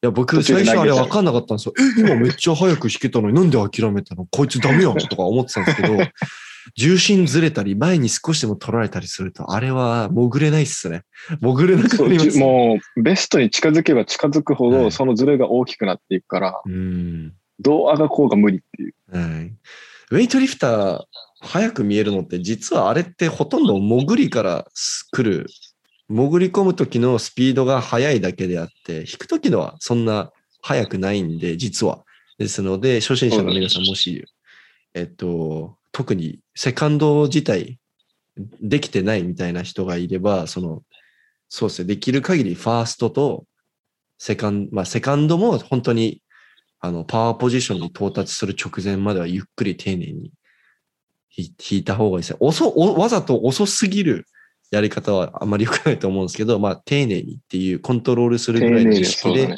[0.03, 1.75] いや、僕、最初あれ分かんなかったんですよ。
[1.79, 5.97] え、今めっちゃ早く弾けたのになんで諦めたのこいつダメやんとか思ってたんですけど、
[6.77, 11.03] 重心ずれたり、前に少しでも取られたりすると、あれは潜れないっすね。
[11.43, 12.45] 潜れなくなります、ね。
[12.45, 17.33] もうベストに近づけば近づくほどはいそのズレが大きくなっていくから、うん。
[17.59, 18.95] どうあがこうが無理っていう。
[19.13, 19.53] はい。
[20.13, 21.01] ウェイトリフター、
[21.43, 24.67] 早く見えるのって、実はあれってほとんど潜りから
[25.13, 25.47] 来る、
[26.11, 32.05] 潜り込む時のスピードが速いだけであって、引く時のはそんな速くないんで、実は。
[32.37, 34.25] ですので、初心者の皆さんもし、
[34.94, 37.79] えっと、特にセカンド自体
[38.61, 40.83] できてないみたいな人がいれば、その、
[41.49, 43.44] そうですね、できる限りファーストと
[44.18, 46.23] セカンド、まあセカンドも本当に
[46.81, 50.33] あの、パワーポジションに到達する直前まではゆっくり丁寧に
[51.37, 52.38] 弾弾いた方がいいですね。
[52.40, 54.27] 遅、おわざと遅すぎる
[54.71, 59.57] やり方はあまり良くないと思うんですけど、まあ、丁寧にっていうコントロールするぐらいの意識で弾。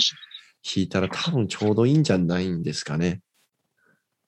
[0.77, 3.21] いたら多分ちょうどいいんじゃないんですかね。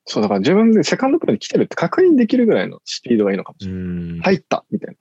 [0.04, 4.18] そう、だから自分でセカンドプルに来てるって確認できるぐらいのスピードがいいのかもしうれない。
[4.18, 4.20] ん。
[4.20, 4.96] 入ったみたいな。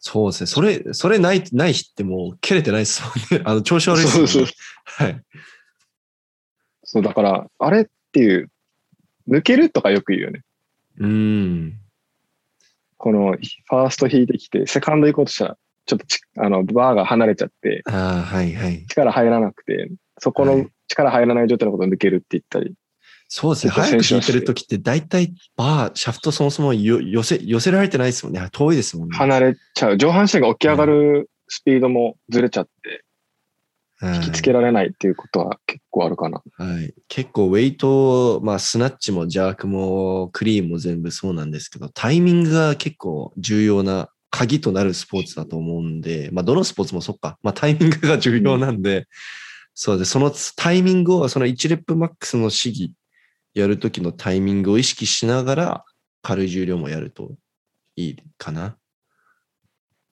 [0.00, 0.46] そうですね。
[0.48, 3.44] それ、それない、ない日ってもう蹴れてないですもんね。
[3.46, 4.32] あの、調子悪いですもんね。
[4.32, 5.22] そうそうはい。
[6.82, 8.50] そう、だから、あれっていう、
[9.28, 10.42] 抜けるとかよく言うよね。
[10.98, 11.81] うん。
[13.02, 18.86] この、ファースト引いてきて、セカンド行こうとしたら、ちょっとちあの、バーが離れちゃって、ああ、はいはい。
[18.86, 22.74] 力入らなくて、そこのはい力入らない状態のことを抜けるって言ったり、
[23.28, 23.72] そうですね。
[23.72, 28.46] 早く弾いててる時って大体バー、シャフトそもそもよ寄せ、寄せられてないですもんね。
[28.52, 29.16] 遠いですもんね。
[29.16, 29.96] 離れちゃう。
[29.96, 33.00] 上半身が起き上がるスピードもずれちゃって、はい
[34.02, 36.42] 引きつけられないっていうことは結構あるかな。
[36.56, 36.92] はい。
[37.08, 47.38] 結構ウェイト、まあスナッチもジャークもクリーンも全部そうなんですけど、タイミングが結構重要な鍵となるスポーツだと思うんで、まあどのスポーツもそっか。
[47.42, 49.06] まあタイミングが重要なんで、
[49.74, 52.92] そうで、そのタイミングを、その1レップマックスの試技
[53.54, 55.84] やるときのタイミングを意識しながら
[56.22, 57.32] 軽い重量もやると
[57.96, 58.76] いいかな。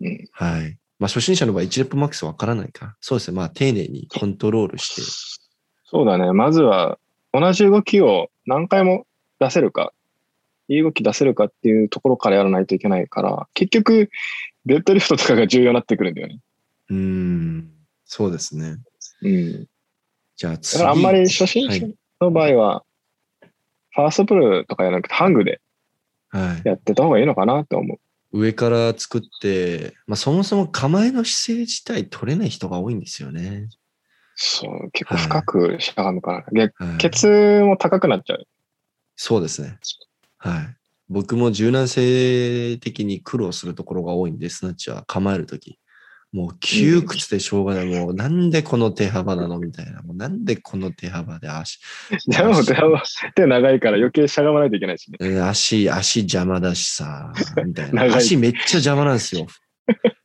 [0.00, 0.24] うん。
[0.32, 0.79] はい。
[1.00, 2.96] まあ初心者の場合1レップマックスわからないか。
[3.00, 3.36] そうですね。
[3.36, 5.02] まあ丁寧にコントロールして。
[5.86, 6.32] そうだね。
[6.32, 6.98] まずは、
[7.32, 9.06] 同じ動きを何回も
[9.40, 9.92] 出せるか、
[10.68, 14.10] いい動き出せるかっていうところからやらないといけないから、結局、
[14.66, 16.38] デッドリフトとかが重要になってくるんだよね。
[16.90, 17.70] うーん。
[18.04, 18.76] そうですね。
[19.22, 19.66] うん。
[20.36, 20.78] じゃあだ次。
[20.78, 21.94] からあんまり初心者はい。
[22.20, 22.84] の場合は、
[23.92, 25.60] ファーストプルとかやらなくて、ハングで
[26.28, 27.98] はい、やってた方がいいのかなって思う。
[28.32, 33.68] 上から作って、まあそもそも構えの姿勢自体取れない人が多いんですよね。
[34.34, 36.46] そう、結構深くしゃがむから。
[36.52, 38.46] 逆はい、ケツも高くなっちゃう。
[39.16, 39.78] そうですね。
[40.38, 40.76] はい。
[41.08, 45.78] 僕も柔軟性的に苦労するところが多いんで、スナッチは構えるとき。
[46.32, 47.86] もう窮屈でしょうがない。
[47.86, 50.02] もうなんでこの手幅なのみたいな。
[50.02, 51.80] もうなんでこの手幅で足、
[52.28, 53.02] じゃあもう手は
[53.34, 55.18] 手長いから余計しゃがまないといけないしね。
[55.20, 57.32] うん足、足邪魔だしさ、
[57.66, 58.04] みたいな。
[58.14, 59.46] 足めっちゃ邪魔なんですよ。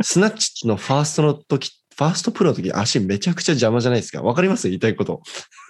[0.02, 4.22] スナッチのファーストの時、ファーストプロの時、足めちゃくちゃ邪魔じゃないですか？
[4.22, 4.68] わかります？
[4.68, 5.22] 言いたいこと。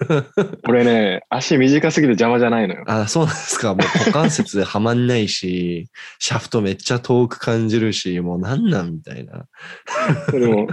[0.68, 2.84] 俺ね、足短すぎて邪魔じゃないのよ。
[2.88, 3.76] あ、そうなんですか？
[3.76, 5.88] もう股関節はまんないし、
[6.20, 9.46] シャフトめっちゃ遠く感じるし、もうなんなんみたいな。
[10.30, 10.68] それも、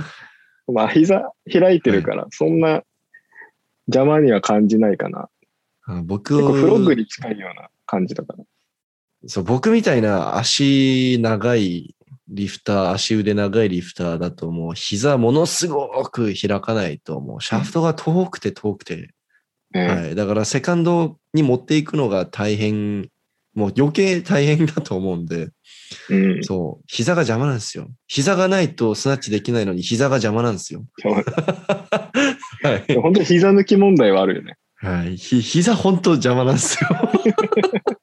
[0.72, 2.82] まあ膝開いてるから、そんな
[3.88, 5.28] 邪魔には感じないかな。
[5.84, 8.44] あ僕結構フロッグに近いような感じだから。
[9.26, 11.94] そう、僕みたいな足長い
[12.28, 19.10] リフター、足腕長いリフターだともう膝ものすごく開かないともうシャフトが遠くて遠くて、
[19.72, 20.14] ねはい。
[20.14, 23.08] だからセカンドに持っていくのが大変、
[23.54, 25.48] もう余計大変だと思うんで、
[26.10, 26.44] うん。
[26.44, 27.88] そう、膝が邪魔なんですよ。
[28.06, 30.84] 膝がないとスナッチできないのに膝が邪魔なんですよ。
[31.04, 32.94] はい。
[32.94, 34.56] 本当に膝抜き問題はあるよね。
[34.76, 35.16] はい。
[35.16, 36.88] ひ、膝本当邪魔なんですよ。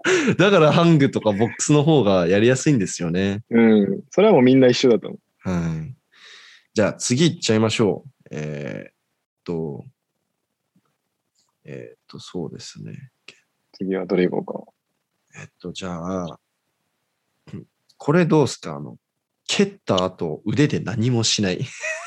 [0.38, 3.44] だからハングとかボックスの方がやりやすいんですよね。
[3.50, 4.04] うん。
[4.12, 5.50] それはもうみんな一緒だと思う。
[5.50, 5.96] はい。
[6.74, 8.28] じゃあ次行っちゃいましょう。
[8.32, 8.94] えーっ
[9.44, 9.86] と、
[11.66, 13.12] えーっと、そうですね。
[13.74, 14.74] 次はどれ行こ
[15.40, 16.40] えっと、じゃあ、
[17.54, 17.66] う ん
[17.98, 18.76] これどうすか？
[18.76, 18.98] あの、
[19.48, 21.60] 蹴った後腕で何もしない。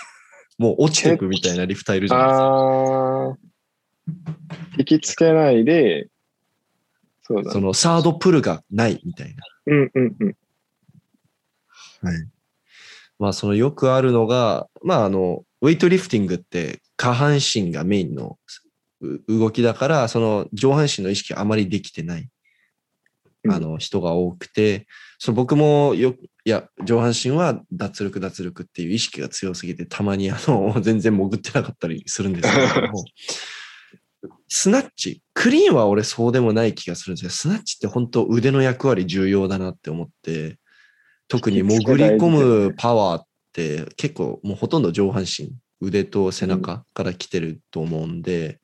[0.58, 2.14] もう落ちてくみたいなリフターいるうか。
[2.14, 2.46] じゃないですか。
[2.46, 4.78] あー。
[4.78, 6.08] 引きつけないで、
[7.22, 7.50] そうだね。
[7.52, 9.44] そのサードプルがないみたいな。
[9.66, 10.36] うんうんうん。
[12.02, 12.28] はい。
[13.18, 18.36] まあ、そのよくあるのが、まあ、あの、ウェイトリフティングって下半身がメインの
[19.00, 22.28] う動きだから、その上半身の意識があまりできてない、
[23.44, 24.86] うんあの、人が多くて、
[25.18, 33.04] その僕もよ、いや、上半身は脱力脱力っていう意識が強すぎて、たまにあの、 全然潜ってなかったりするんですけれども、
[34.54, 40.58] スナッチ、クリーンは俺そうでもない気がするんですけど、スナッチって本当腕の役割重要だなって思って、
[41.26, 48.60] 特に潜り込むパワーって結構もうほとんど上半身、腕と背中から来てると思うんで、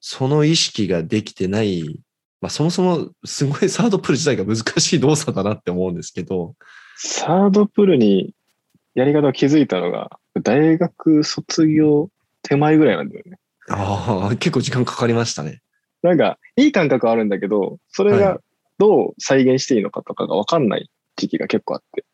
[0.00, 2.00] その意識ができてない、
[2.40, 6.54] まあそもそもすごいサードプル自体が難しい動作だなって思うんですけど、
[6.96, 8.32] サードプルに
[8.94, 12.08] やり方を気づいたのが、大学卒業
[12.40, 13.38] 手前ぐらいなんだよね。
[13.68, 15.60] ああ、結構時間かかりましたね。
[16.02, 18.40] なんか、いい感覚はあるんだけど、それはが
[18.78, 22.04] どう再現していいのかとかがわかんない時期が結構あって。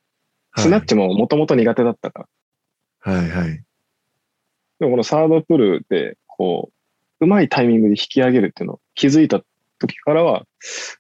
[0.57, 2.29] スナッチももともと苦手だったか
[3.05, 3.13] ら。
[3.13, 3.65] はいはい。
[4.79, 6.71] でもこのサードプルで、こ
[7.21, 9.43] う、うまいタイミングで引き上げるっていうのを気づいた
[9.79, 10.45] 時からは、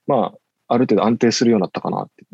[0.06, 2.24] まあ、ある程度安定するようになったかなって。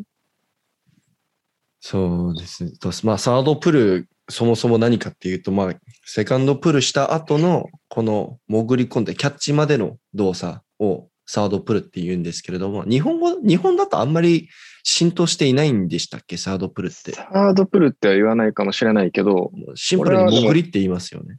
[1.80, 14.48] そうですまあ、サードプル、そもそも何かっていうと、まあ、セカンドプルした後の、この潜り込んでキャッチまでの動作をサードプルって言うんですけれども、日本語、日本だとあんまり
[14.82, 17.12] 浸透していないんでしたっけ、サードプルって。
[17.12, 21.38] サードプルっては言わないかもしれないけど、シンプルに潜りって言いますよね。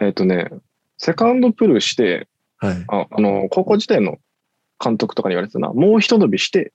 [0.00, 0.48] えっ、とね、
[0.96, 2.84] セカンドプルして、はい。
[2.88, 4.18] ああの、高校時代の
[4.82, 6.72] 監督とかに言われてたな、もう一伸びして、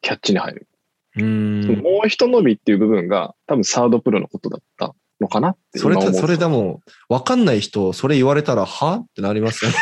[0.00, 0.68] キャッチに入る。
[1.16, 1.82] うーん。
[1.82, 8.96] もう一伸びっていう部分が、多分サードプルのことだったのかなってそれそれでも、わかんない人、それ言われたら、は？
[8.96, 9.76] ってなりますよね。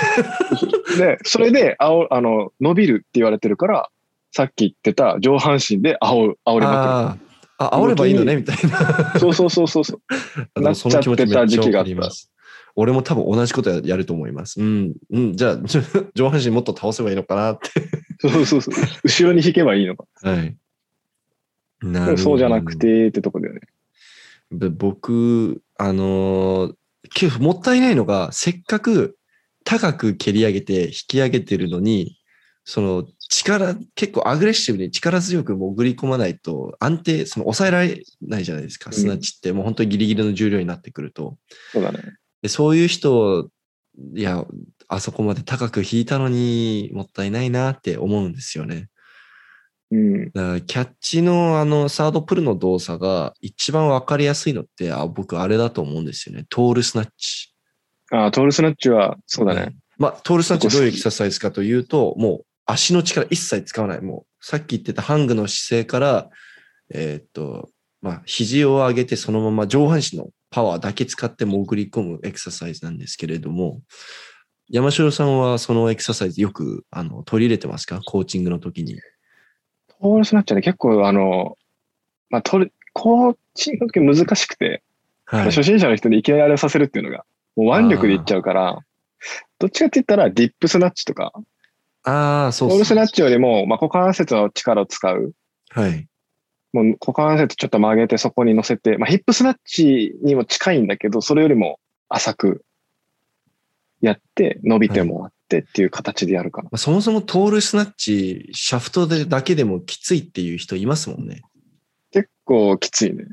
[0.98, 3.88] で、 それで、あお、あの、伸びるって言われてるから、
[4.30, 7.16] さっき言ってた上半身で煽る、煽りまあ
[7.58, 8.78] あ、あ、煽ればいいのね、みたいな。
[8.78, 9.20] くる。
[9.20, 10.00] そうそうそうそうそ
[10.54, 10.60] う。
[10.60, 12.30] なっちゃってた時期があります。
[12.74, 14.60] 俺も多分同じことややると思います。
[14.60, 15.58] うん、うん、じゃあ、
[16.14, 17.68] 上半身もっと倒せばいいのかなって。
[18.18, 18.74] そうそうそう。
[19.04, 20.04] 後ろに引けばいいのか。
[20.22, 20.56] はい。
[21.82, 22.76] なでもそうじゃなく。
[22.76, 23.60] てってとこだよね。
[24.50, 26.74] で僕、あのー
[27.14, 29.16] けもったいないのが、せっかく
[29.64, 32.18] 高く蹴り上げて引き上げてるのに、
[32.64, 38.90] その力、結構アグレッシブに力強く潜り込まないと安定、その抑えられないじゃないですか。
[38.90, 41.38] うんスナッチってもう本当にギリギリの重量になってくると。
[41.72, 42.00] そうだね。
[42.40, 43.50] でそういう人、
[44.14, 44.44] いや、
[44.88, 48.88] あそこまで高く引いたのにもったいないなって思うんですよね。
[49.92, 50.30] うん。
[50.32, 56.46] だからキャッチのあのサードプルの動作が一番わかりやすいのって、あ僕あれだと思うんですよね。
[56.48, 57.54] トールスナッチ。
[58.10, 59.76] ああ、トールスナッチは、そうだね。
[59.98, 64.00] まあ、トールスナッチどういうエクササイズかというと、もう足の力一切使わない。
[64.00, 66.30] もうさっき言ってたハングの姿勢から、
[66.92, 73.80] えーっと、まあ、肘を上げてそのまま上半身のパワーだけ使って潜り込むエクササイズなんですけれども、
[74.68, 78.00] 山城さんはそのエクササイズよくあの取り入れてますか？
[78.04, 78.98] コーチングの時に。
[80.02, 81.56] トールスナッチはね、結構、あの、
[82.28, 84.82] まあ、トル、コーチングの時難しくて、
[85.24, 85.44] はい。
[85.46, 88.78] 初心者の人にいきなりあれをさせるっていうのが、もう腕力でいっちゃうから、
[89.60, 91.32] どっちかって言ったらディップスナッチとか、
[92.02, 95.32] ああ、そうオールスナッチよりも、まあ、股関節の力を使う。
[95.70, 96.08] はい。
[96.72, 102.64] もう股関節ちょっと曲げてそこに乗せて、まあ、ヒップスナッチにも近いんだけど、それよりも浅く
[104.00, 106.68] やって、伸びてもらってっていう形でやるかな。
[106.70, 111.42] まあ、そもそもトールスナッチ、シャフトでだけでもきついっていう人いますもんね。
[112.10, 113.24] 結構きついね。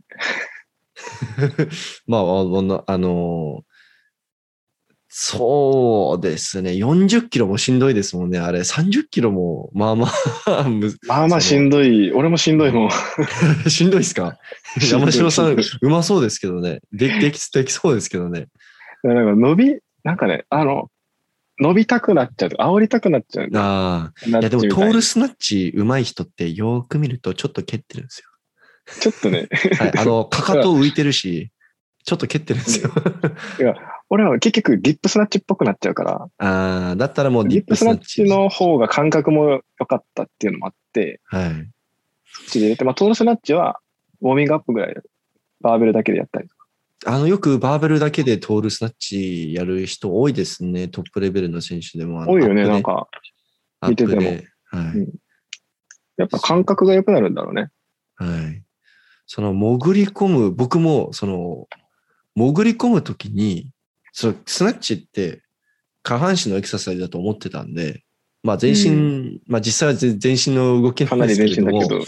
[2.08, 3.64] まあ、あの、あの
[5.12, 6.72] そうですね。
[6.72, 8.38] 40キロもしんどいですもんね。
[8.38, 10.08] あれ、30キロも、まあま
[10.46, 12.12] あむまあまあしんどい。
[12.14, 12.90] 俺もしんどいもん。
[13.68, 14.38] しんどいですか？
[14.80, 16.82] 山城さん、うまそうですけどね。
[16.92, 18.50] ででき、できそうですけどね。
[19.04, 20.92] なんか伸び、なんかね、あの、
[21.60, 22.50] 伸びたくなっちゃう。
[22.50, 23.50] 煽りたくなっちゃう。
[23.56, 24.28] ああ。
[24.28, 28.24] いや、でもトールスナッチ上手い人ってよーく見るとちょっと蹴ってるんです
[29.02, 29.48] ちょっとね、よ。
[29.78, 29.98] はい。
[29.98, 31.52] あの、 かかと浮いてるし、
[32.04, 32.92] ちょっと蹴ってるんですよ。
[34.10, 38.08] 俺は結局ディップスナッチっぽくなっちゃうから、ああ、だったらもうディップスナッチ。
[38.08, 41.70] チの方が感覚も良かったっていうのもあって、はい。
[42.26, 43.80] そっちで入れて、まあトールスナッチは
[44.22, 44.96] ウォーミングアップぐらい
[45.62, 46.59] バーベルだけでやったりとか。
[47.06, 50.88] あの、よくバーベルだけでトールスナッチやる人多いですね。
[50.88, 52.26] トップレベルの選手でも。
[52.28, 53.08] 多いよね、なんか。
[53.88, 54.48] 見ててもで。
[54.66, 54.98] はい。
[54.98, 55.10] うん
[56.20, 57.70] やっぱ感覚が良くなるんだろうね。
[58.18, 58.62] はい。
[59.26, 61.68] その潜り込む、僕もその
[62.36, 63.72] 潜り込むときに、
[64.12, 65.42] そのスナッチって
[66.04, 68.04] 下半身のエクササイズだと思ってたんで、
[68.44, 72.02] まあ全身、まあ実際は全全身の動きなんですけれども、ど。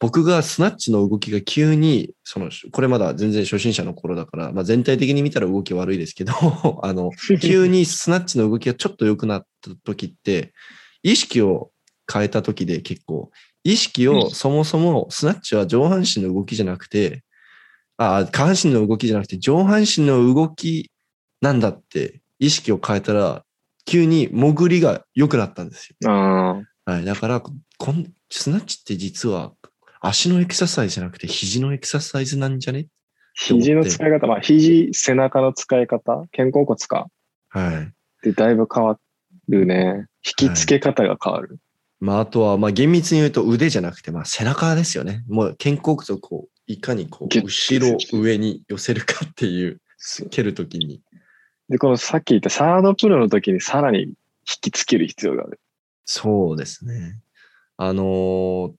[0.00, 6.32] 僕がスナッチの動きが急に、その、これまだ全然初心者の頃だから、まあ全体的に見たら動き悪いですけど、
[6.82, 7.10] あの、
[7.40, 10.54] 急にスナッチの動きがちょっと良くなった時って、
[11.02, 11.70] 意識を
[12.10, 13.30] 変えた時で結構、
[13.62, 17.22] 意識をそもそもスナッチは上半身の動きじゃなくて、
[17.98, 20.90] あ下半身の動きじゃなくて上半身の動き
[21.42, 23.44] なんだって意識を変えたら、
[23.84, 26.10] 急に潜りが良くなったんですよ。
[26.10, 26.90] ああ。
[26.90, 27.04] はい。
[27.04, 29.52] だから、こんスナッチって実は
[30.00, 32.86] 足のエクササイズじゃなくて肘のエクササイズなんじゃね？
[33.34, 37.06] 肘の使い方、まあ肘、背中の使い方、肩甲骨か？
[37.50, 37.92] はい。
[38.22, 38.98] で、だいぶ変わ
[39.48, 40.06] るね。
[40.26, 41.58] 引き付け方が変わる。
[42.00, 45.24] まあ、あとは、まあ、厳密に言うと腕じゃなくて、まあ、背中ですよね。
[45.28, 49.80] もう、肩甲骨をこう、いかにこう、後ろ、上に寄せるかっていう、
[50.30, 51.02] 蹴るときに。
[51.68, 54.14] で、このさっき言ったサードプロの時にさらに引
[54.60, 55.60] きつける必要がある。
[56.04, 57.20] そうですね。
[57.76, 58.76] あのーひ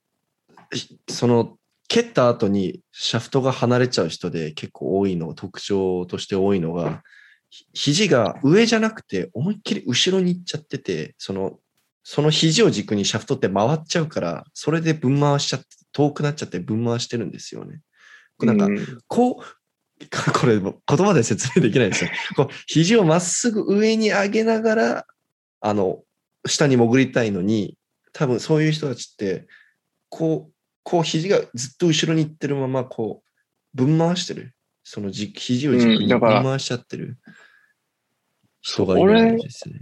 [1.09, 1.57] その、
[1.87, 7.03] 蹴った後にシャフトが離れちゃう人で結構多いの、特徴として多いのが、
[7.49, 11.59] ひ肘が上じゃなくて思いっきり後ろに行っちゃってて、その、
[12.03, 17.81] その肘を軸にシャフトって回っちゃうから、それで分回しちゃって、遠くなっちゃって分回してるんですよね。
[18.39, 19.45] なんかう、んこう、
[20.33, 22.09] これ言葉で説明できないですよ。
[22.35, 25.05] こう肘をまっすぐ上に上げながら、
[25.59, 26.03] あの、
[26.45, 27.77] 下に潜りたいのに、
[28.13, 29.45] 多分そういう人たちって、
[30.09, 30.50] こう、
[30.83, 34.53] こう肘がずっと後ろに行ってるまま、こう、分回してる。
[34.83, 37.17] そのじ肘を軸に分うん回しちゃってる
[38.61, 39.75] 人がいるんですね。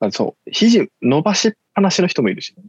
[0.00, 0.50] あそう。
[0.50, 2.64] 肘伸ばしっぱなしの人もいるし、ね。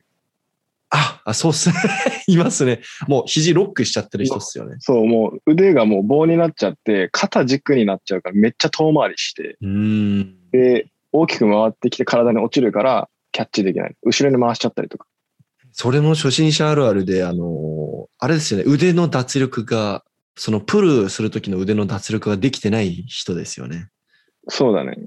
[0.89, 1.75] あ、あ、そうっすね。
[2.27, 2.81] いますね。
[3.07, 4.77] もう肘ロックしちゃってる人っすよね。
[4.79, 10.49] そう、もう腕がもう棒になっちゃって、肩軸になっちゃうからめっちゃ遠回りして、うーん。
[10.51, 13.95] で、大きく回ってきて体に落ちるからキャッチできない。
[14.03, 15.07] 後ろに回しちゃったりとか。
[15.79, 20.03] それも初心者あるあるで、あの、あれですよね、腕の脱力が、
[20.35, 23.89] そのプルするときの腕の脱力ができてない人ですよね。
[24.47, 24.97] そうだね。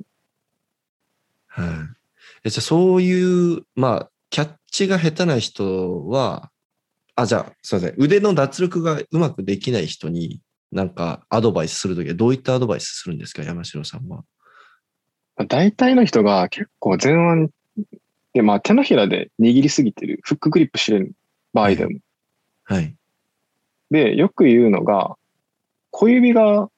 [1.48, 1.68] はい。
[2.44, 6.52] えじゃあそういう、まあ、キャッチが下手な人は、
[7.16, 7.94] あ、じゃあ、すいません。
[7.98, 14.22] 腕の脱力がうまくできない人に、なんかアドバイスするときはどういったアドバイスするんですか、山城さんは。
[15.48, 17.50] 大体の人が結構前腕
[18.32, 21.12] で、まあ手のひらで握りすぎてる、フックグリップしてる
[21.52, 21.98] 場合でも。
[22.64, 22.94] はい。
[23.90, 25.16] で、よく言うのが、
[25.90, 26.70] 小指が、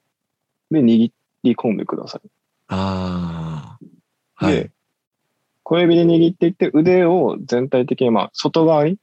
[0.70, 1.12] で握
[1.42, 2.28] り込んでください。
[2.68, 4.44] ああ。
[4.46, 4.70] はいで。
[5.62, 8.96] 小指で握っていって、腕を全体的にまあ外側に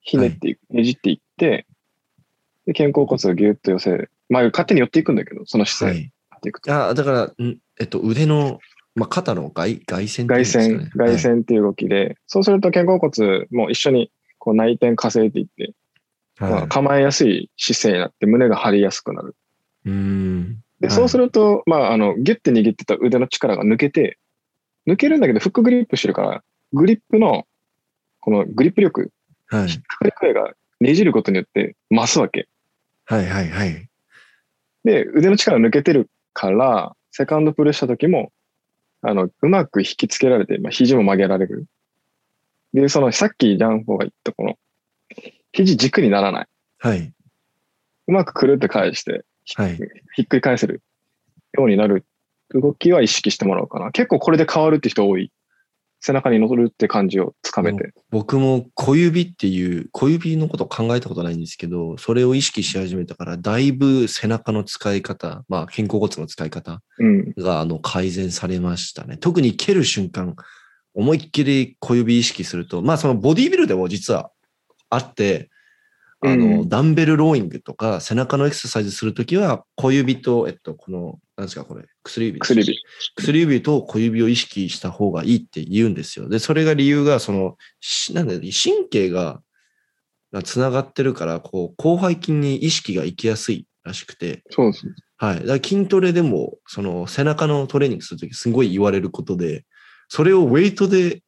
[0.00, 1.66] ひねっていく、ねじっていって、
[2.66, 4.10] で、肩甲骨をギュッと寄せる。
[4.28, 6.10] まあ勝手に寄っていくんだけど、そのは姿勢にい。
[6.68, 8.60] あだから、んえっと、腕の、
[8.94, 15.72] まあ、肩の外外旋っていうん外旋、外旋っていう動きで、そうすると肩甲骨も一緒にこう内転稼いでいって、
[16.38, 16.52] はい。
[16.52, 19.36] はいまあ構えやすい姿勢になって胸が張りやすくなる。
[19.86, 20.62] うーん。
[20.80, 24.18] で、はいそうすると、まあ、あの、ギュッて握ってた腕の力が抜けて、
[24.86, 27.44] 抜けるんだけど、フックグリップしてるから、グリップの、
[28.20, 29.12] このグリップ力、
[29.48, 29.68] はい。
[29.68, 32.48] 引っかかりがねじることによって増すわけ。
[33.04, 33.88] はいはいはい。
[34.84, 38.32] で、腕の力抜けてるから、セカンドプルした時も、
[39.02, 41.66] あの、うまく引きつけられて、まあ、肘も曲げられる。
[42.74, 44.58] で、その、さっきジャンフォーが言ったこの、
[45.52, 46.46] 肘軸にならない。
[46.78, 47.12] はい。
[48.06, 49.24] うまくくるって返して、
[49.54, 49.78] はい。
[50.14, 50.82] ひっくり返せる
[51.54, 52.04] ようになる
[52.50, 53.90] 動きは意識してもらおうかな。
[53.92, 55.32] 結構これで変わるって人多い。
[56.00, 57.92] 背中に乗るって感じをつかめて。
[58.10, 67.32] 僕も小指っていう、小指のこと考えたことないんですけど、それを意識し始めたから、だいぶ背中の使い方、まあ、肩甲骨の使い方うん。
[67.36, 69.18] があの改善されましたね。
[69.18, 70.36] 特に蹴る瞬間、
[70.94, 74.30] 思いっきり小指意識すると、まあそのボディービルでも実は
[74.88, 75.50] あって、
[76.22, 82.78] あの、うんダンベルローイングとか背中のエクササイズするときは小指と、えっと、この、なんですかこれ、薬指薬指。
[83.16, 86.28] 薬指と小指を意識した方がいいって言うんですよ。
[86.28, 89.42] で、それが理由が、その、しなんだ神経が、
[90.44, 94.86] つながってるから、こう、広背筋に意識が行きやすいらしくて、そうです。
[95.16, 95.34] はい。
[95.36, 99.64] だから筋トレでも、その背中のトレーニングするときすごい言われることで、
[100.08, 101.22] それをウェイトで、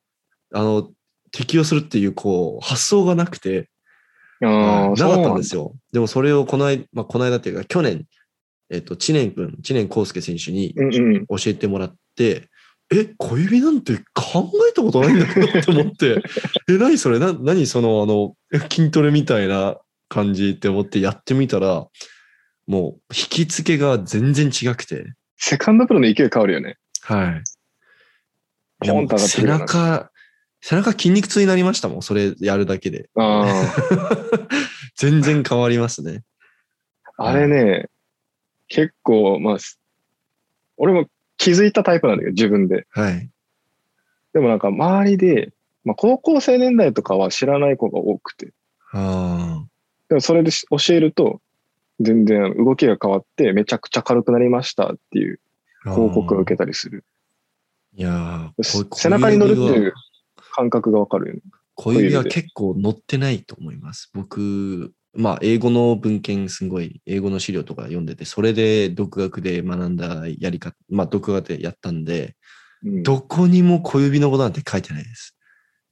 [0.53, 0.91] あの、
[1.31, 3.71] 適用するっていう、こう、発想がなくて、
[4.43, 5.75] あなかったんですよ。
[5.93, 8.05] でもそれをこの間、まあ、この間っていうか、去年、
[8.73, 11.27] えっと、知念君、知念康介選手にうんうん。
[11.27, 12.49] 教えてもらって、
[12.91, 16.23] え、小指なんて考えたことないんだけどって思って、
[16.69, 17.19] え、何それ？
[17.19, 18.35] な、何その、あの、
[18.71, 21.87] 筋トレみたいな感じって思ってやってみたら、
[22.67, 26.77] もう、引き付けが全然違くて、セカンドプロの勢い変わるよね。
[27.03, 27.43] は
[28.85, 29.19] い。
[29.19, 30.11] 背中、
[30.61, 33.11] 背中筋肉痛になりましたもん、それやるだけで。
[33.17, 33.47] あ
[34.97, 36.23] 全然変わりますね。
[37.17, 37.89] あ、あれね、
[38.73, 39.79] 結構、まあ、す
[40.79, 41.05] 俺も
[41.37, 42.87] 気づいたタイプなんだけど、自分で。
[42.91, 43.29] はい。
[44.33, 45.53] でもなんか周りで、
[45.85, 48.53] まあ高校生年代とかは知らない子が多くて。
[48.93, 49.63] あ
[50.09, 51.43] でもそれでし教えると、
[52.01, 55.39] 全然動きが変わってめちゃくちゃ軽くなりましたっていう
[55.85, 55.91] あ。
[55.91, 57.05] 報告を受けたりする。
[57.95, 59.93] いや背中に乗るっていう
[60.55, 61.41] 感覚がわかるよね。
[61.75, 64.11] 小指は結構乗ってないと思います。
[64.15, 72.35] 僕、まあ、英語の文献すごい、英語の資料とか読んでて、それで独学で学んだやり方、まあ、独学でやったんで、
[72.85, 75.37] うん、どこにも小指のことなんて書いてないです。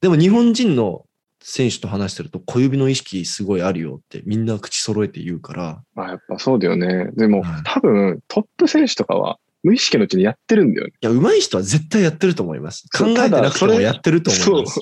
[0.01, 1.05] でも日本人の
[1.43, 7.09] 選手と話してると小指の意識すごいあるよってみんな口揃えて言うから、あやっぱそうだよね。
[7.15, 10.93] でも、はい多分トップ選手とかは無意識のうちにやってるんだよね。
[11.01, 12.87] いや、上手い人は絶対やってると思います。
[12.97, 14.79] 考えてなくてもやってると思います。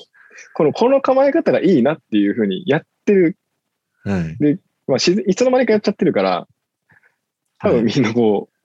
[0.54, 3.36] この、この構え方がいいなっていうふうにやってる。
[4.04, 4.58] はい。
[4.86, 6.48] まあ、いつの間にかやっちゃってるから、
[7.58, 8.56] 多分みんなこう、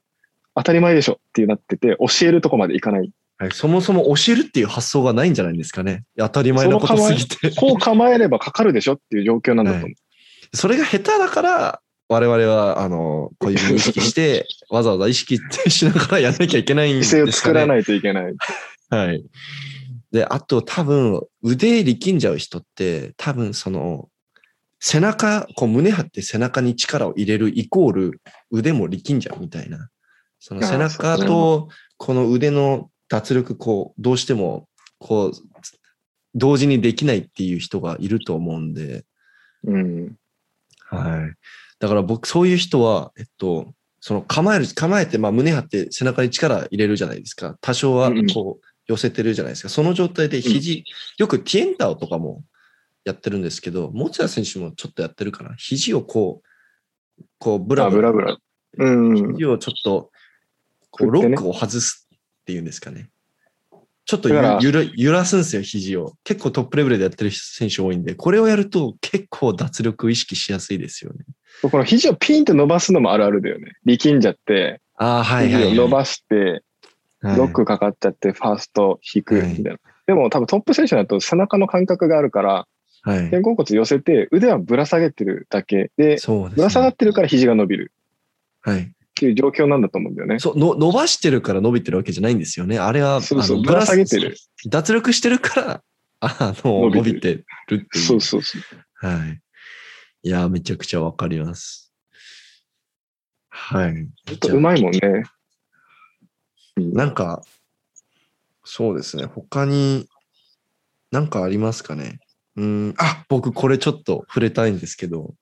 [0.56, 3.12] 当たり前でしょってなってて、教えるとこまでいかない。
[3.38, 6.06] はい、そもそも教えるっていう発想がないんじゃないですかね。
[6.18, 7.52] 当たり前のことすぎて。
[7.52, 10.56] こう構えればかかるでしょっていう状況なんだと思う。
[10.56, 17.32] それが下手だから、我々は、あの、小指に意識して、 わざわざ意識しながらやらなきゃいけないんですかね。
[17.32, 18.34] 姿勢を作らないといけない。
[18.90, 19.26] はい。
[20.12, 24.08] で、あと多分、腕力んじゃう人って、多分その、
[24.80, 28.22] 背中、こう胸張って背中に力を入れるイコール
[28.52, 29.90] 腕も力んじゃうみたいな。
[30.40, 34.68] その背中とこの腕の脱力、こう、どうしても、
[35.00, 35.32] こう、
[36.34, 39.06] 同時にできないっていう人がいると思うんで、
[39.64, 40.16] うん。
[40.90, 41.34] はい。
[41.80, 47.58] だから僕、そういう人は、えっと、その構える、構えて、まあ胸張って背中に力入れるじゃないですか。
[47.62, 49.70] 多少はこう寄せてるじゃないですか。
[49.70, 50.84] その状態で肘、
[51.18, 52.44] よくティエンタオとかも
[53.06, 55.54] やってるんですけど、持田選手もちょっとやってるかな？
[55.56, 58.38] 肘をこう、こう、ブラあ、ブラ、ブラブ
[58.80, 58.86] ラ。
[58.86, 59.34] うん。
[59.34, 60.12] 肘をちょっと、
[60.92, 63.10] こう、ロックを外すっていうんですかね。
[64.06, 66.14] ちょっと揺ら揺らすんですよ、肘を。
[66.24, 71.26] 結構トップレベルでやってる選手多いんで、これをやると結構脱力を意識しやすいですよね。
[71.62, 73.72] この肘をピンって伸ばすのもあるあるだよね。
[73.84, 75.80] 力んじゃって、ああ、はいはい、肘はい。
[75.80, 76.62] を伸ばして、はい
[77.38, 79.78] ロックかかっちゃって、ファースト引くみたいな。
[80.06, 82.68] でも多分トップ選手だと背中の感覚があるから、
[83.06, 83.30] はい。
[83.30, 86.50] 肩甲骨寄せて、腕はぶら下げてるだけで、です、ね。
[86.56, 87.92] ぶら下がってるから肘が伸びる
[88.62, 88.82] はい。
[88.82, 90.40] っていう状況なんだと思うんだよね。
[90.40, 92.80] そうの、伸ばしてるから伸びてるわけじゃないんですよね。
[92.80, 94.36] あれは、そうそう、ぶら下げてる。
[94.68, 95.84] 脱力してるから、
[96.20, 98.04] あの、伸び伸びててるっていう。
[98.04, 98.62] そうそうそう。
[98.96, 99.42] はい。
[100.24, 101.94] いや、めちゃくちゃわかります。
[103.50, 104.08] はい。
[104.42, 105.00] じゃあうまいもんね。
[106.76, 107.44] なんか、
[108.64, 109.26] そうですね。
[109.26, 110.10] 他に、
[111.12, 112.20] なんかありますかね？
[112.58, 115.34] うん、あ、僕これちょっと触れたいんですけど、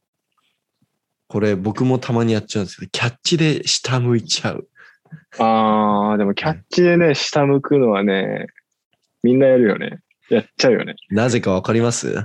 [1.28, 4.68] これ僕もたまにやっちゃうんですけど、キャッチで下向いちゃう。
[5.40, 8.48] あー、でもキャッチでね、下向くのはね、
[9.24, 10.00] みんなやるよね。
[10.30, 10.96] やっちゃうよね。
[11.10, 12.16] なぜかわかります？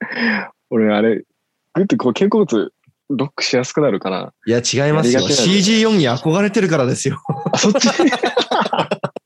[0.70, 1.22] 俺、あれ、
[1.74, 2.68] グってこう肩甲骨
[3.10, 4.32] ロックしやすくなるかな。
[4.46, 7.20] いや、違いますよ CG4 に憧れてるからですよ。
[7.52, 7.88] あ、そっち？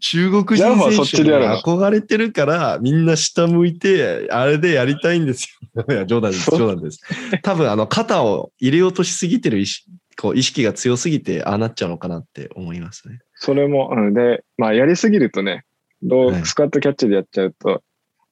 [0.00, 5.84] 中国人選手に憧れてるから、みんな下向いて、あれでやりたいんですよ。
[5.90, 6.50] いや、冗談です。
[6.50, 7.00] 冗談です。
[7.42, 13.20] 多分、あの、肩を入れようとしすぎてる意識、こう意識が強すぎて、ああなっちゃうのかなって思いますね。
[13.34, 15.64] それも、うん、で、まあ、やりすぎるとね、
[16.02, 17.82] ロはいースクワットキャッチでやっちゃうと、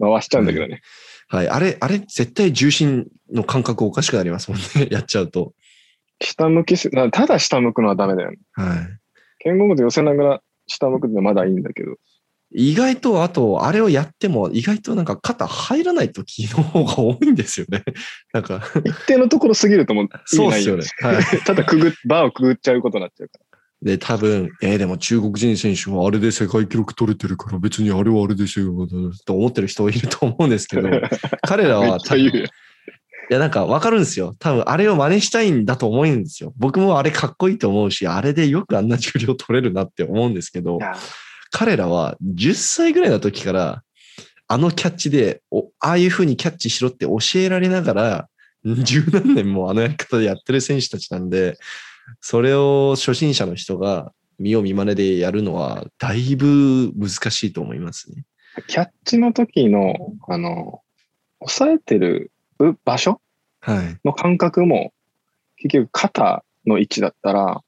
[0.01, 0.81] 回しちゃうんだけどね。
[1.29, 1.49] はい。
[1.49, 4.89] あれ、あれ、絶対重心の感覚おかしくなりますもんね。
[4.93, 5.55] やっちゃうと。
[6.21, 8.39] 下向きす、なただ下向くのはダメだよね。
[8.53, 8.79] はい。
[9.39, 11.97] 剣豪で寄せながら下向くのはまだいいんだけど。
[12.55, 17.83] 意外と、あと、あれをやっても、意外となんか肩入らない時の方が多いんですよね。
[18.33, 20.89] なんか、一定のところ過ぎるともう意そうっすよねね。。
[21.01, 21.25] はい。
[21.47, 23.39] ただくぐっ、バーをくぐっちゃうことになっちゃうか
[23.83, 28.87] で、多分、えーでも中国人選手はあれで世界記録取れてるから別にあれはあれですよ、
[29.25, 30.89] と思ってる人いると思うんですけど、
[31.43, 31.99] 彼らは。
[33.31, 34.35] いや、なんかわかるんですよ。
[34.39, 36.53] 多分、あれを真似したいんだと思うんですよ。
[36.57, 40.79] 僕もあれかっこいいと思うし、あれでよくあんな重量取れるなって思うんですけど
[41.51, 43.83] 彼らは10歳ぐらいの時から、
[44.49, 48.29] あのキャッチで、おああいう風にキャッチしろって教えられながら、
[48.65, 51.59] 十何年もあのやり方でやってる選手たちなんで、
[52.21, 58.25] それを初心者の人が見よう見まねでやるのは、だいぶ難しいと思いますね。
[58.67, 59.95] キャッチの時の、
[60.29, 60.81] あの、
[61.41, 62.31] 押さえてる
[62.85, 63.21] 場所？
[63.61, 63.99] はい。
[64.05, 64.93] の感覚も、
[65.57, 67.63] 結局肩の位置だったら、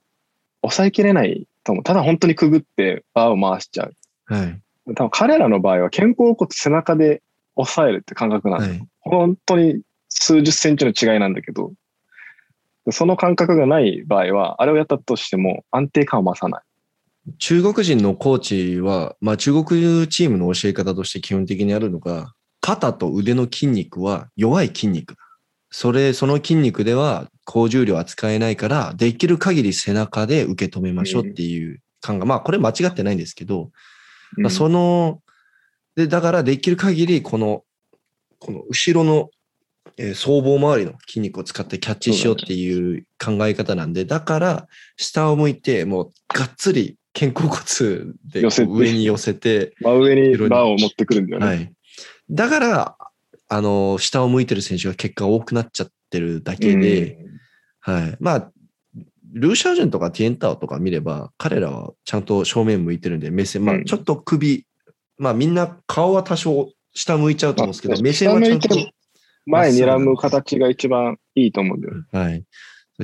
[0.63, 1.85] 抑えきれないと思う。
[1.85, 3.95] ただ本当にくぐってバーを回しちゃう。
[4.27, 4.61] はい。
[4.95, 7.23] 多分彼らの場合は肩甲骨背中で
[7.57, 8.89] 押さえるって感覚なんで、はい。
[9.01, 11.73] 本当に数十センチの違いなんだけど、
[12.91, 16.63] その感覚がない場合は、あれをやったとしても安定感を増さない。
[17.39, 25.21] 中国人のコーチは、まあ中国チームの教え方として基本的にあるのが、肩と腕の筋肉は弱い筋肉だ。
[25.71, 32.17] それ、その筋肉では高重量扱えないから、できる限り背中で受け止めましょうっていう考え。
[32.21, 33.71] まあこれ間違ってないんですけど、
[34.39, 35.21] まあ、その、
[35.95, 37.65] で、だからできる限りこの、
[38.39, 39.29] この後ろの、
[39.99, 47.61] えー僧帽周りの筋肉を使ってキャッチしようっていう考え方なんで、だから下を向いて、もうがっつり肩甲骨
[48.25, 51.47] で上に寄せて、真上にバーを持ってくるんだよね。
[51.47, 51.74] はい。
[52.31, 52.97] だから、
[53.49, 57.19] あの、下を向いてる選手が結果多くなっちゃってるだけで、
[57.81, 58.17] はい。
[58.21, 58.53] まあ、
[59.33, 64.67] ルーシャージュンとかティエンターとか見れば、彼らはちゃんと正面向いてるんで、目線、まあう、んちょっと首、
[65.19, 68.69] まあみんな顔は多少下向いちゃうと思うんですけど、目線はちゃんと
[69.47, 72.05] 前にらむ形が一番いいと思うんだよね。
[72.13, 72.45] はい。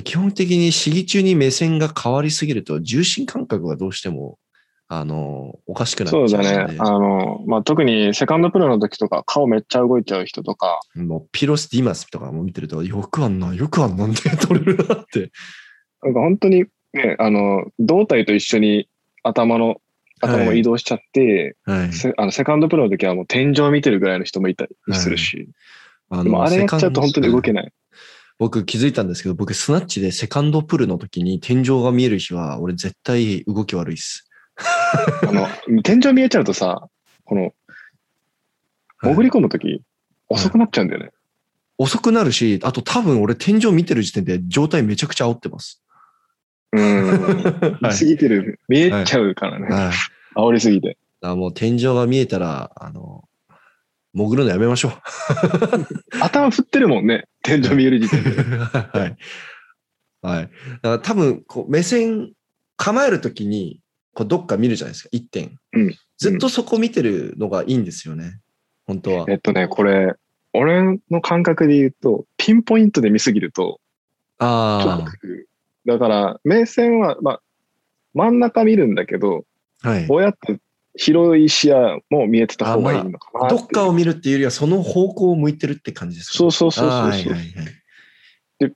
[0.04, 4.38] 基本的に試技中に目線が変わりすぎると、重心感覚がどうしても、
[4.92, 6.52] あの、おかしくなっちゃそううので。
[6.52, 6.76] だね。
[6.80, 15.30] あの、まあ、特にセカンドプロの時とか顔めっちゃ動いちゃう人とか、もうピロス・ディマスとかも見てると、よくあんな、よくあんなんで 取れるなって。
[16.02, 18.88] なんか本当にね、あの、胴体と一緒に
[19.22, 19.80] 頭の、
[20.20, 21.92] 頭も移動しちゃって、はい。
[21.92, 25.48] せあのセカンドプロの時はもう天井見てるぐらいの人もいたりするし、
[26.08, 27.62] あでもあれやっちゃうと本当に動けない。
[27.62, 27.72] ない。
[28.40, 34.29] 僕気づいたんですけど、僕スナッチでセカンドプルの時に天井が見える日は、俺絶対動き悪いっす。
[35.28, 35.48] あの、
[35.82, 36.88] 天井見えちゃうとさ、
[37.24, 37.52] この、はい
[39.02, 39.80] 潜り込む時、
[40.28, 41.10] 遅くなっちゃうんだよね。
[41.78, 45.82] 遅くなるし、あと多分俺天井見てる時点で状態めちゃくちゃ煽ってます。
[46.72, 47.06] うん。
[47.80, 48.60] は見すぎてる。
[48.68, 49.68] 見えちゃうからね。
[49.68, 49.92] はい。
[50.36, 50.88] 煽りすぎて。
[50.88, 50.98] だか
[51.28, 53.24] らもう天井が見えたら、あの、
[54.12, 54.92] 潜るのやめましょう。
[56.20, 57.26] 頭振ってるもんね。
[57.42, 58.30] 天井見える時点で。
[58.68, 59.16] はい。
[60.20, 60.42] はい。
[60.42, 60.50] だか
[60.82, 62.32] ら多分、こう目線
[62.76, 63.80] 構えるときに、
[64.20, 65.58] こうどっか見るじゃないですか、一点。
[65.72, 68.40] うんずっとそこ見てるのがいいんですよね。
[68.86, 69.26] 本当は。
[69.30, 70.16] えっとね、これ、
[70.52, 73.80] 俺の感覚で言うと、ピンポイントで見すぎると、
[74.38, 77.42] あとだから、目線は、まあ、
[78.12, 79.46] 真ん中見るんだけど、
[79.82, 80.06] あ、はい。
[80.06, 80.60] こうやって
[80.94, 87.42] 広い視野も見えてた方がいいのかなっていうどっかを見るっていうよりは、その方向を向いてるって感じですか、そうそうそうそうそうあーはいはいは
[88.68, 88.72] い。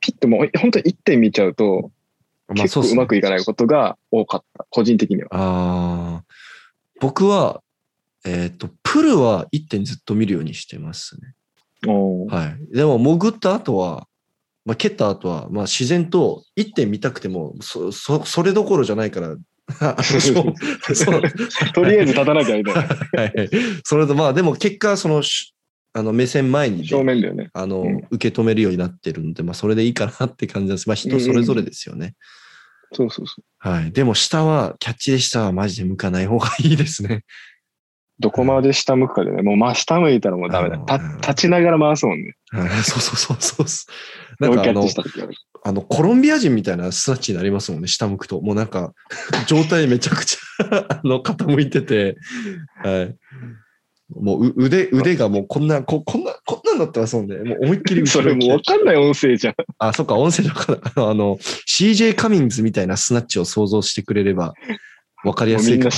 [0.00, 1.92] ピッともう本当に一点見ちゃうと、
[2.48, 5.28] まあ結構うそうっすねまくいかないことが多かった、個人的には。
[5.32, 6.24] ああ、
[7.00, 7.62] 僕は、
[8.24, 11.34] えっ、と、プルは1点ずっと見るようにしてますね。
[12.26, 12.74] はい。
[12.74, 14.08] でも、潜った後は、
[14.64, 19.36] まあ、蹴った後は、まあ、自然と1点見たくても、そ、そ、それどころじゃないから、
[21.74, 22.82] とりあえず立たなきゃみたいな。
[23.22, 23.50] はい。
[23.84, 25.54] それと、まあ、でも結果、その、し
[25.98, 27.50] あの、目線前にで、正面だよね。
[27.52, 30.88] あの、うん受け止めるようになってるので、まあ、それでいいかなって感じです。
[30.88, 32.14] まあ、人それぞれですよね。
[32.92, 33.92] そうそうそはい。
[33.92, 37.24] でも、下は、キャッチで下はマジで向かない方がいいですね。
[38.20, 40.78] どこまで下向くかでね、もう真下向いたらもうダメだ。
[41.20, 42.34] 立ちながら回すもんね。
[42.50, 43.84] はい そうそうそうそ
[44.40, 44.44] う。
[44.44, 44.88] なんかあの。
[45.64, 48.40] あの、コロンビア人みたいなスナッチになりますもんね、下向くと。
[48.40, 48.92] もうなんか、
[49.46, 52.16] 状態めちゃくちゃ あの、傾いてて、
[52.82, 53.16] はい。
[54.14, 57.36] もうう腕、腕がもうこんな、ここんな、こんなんなってますもんね。
[57.36, 59.54] もう思いっきり それもう分かんない音声じゃん。
[59.78, 61.36] あ、そっか、音声だから、 あの、
[61.66, 64.54] CJ カミングズみたいなスナッチを想像してくれれば、
[65.24, 65.90] わかりやすいか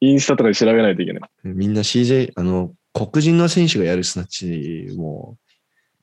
[0.00, 1.30] インスタとかで調べないといけない。
[1.44, 5.36] みんな CJ、あの、黒人の選手がやるスナッチも、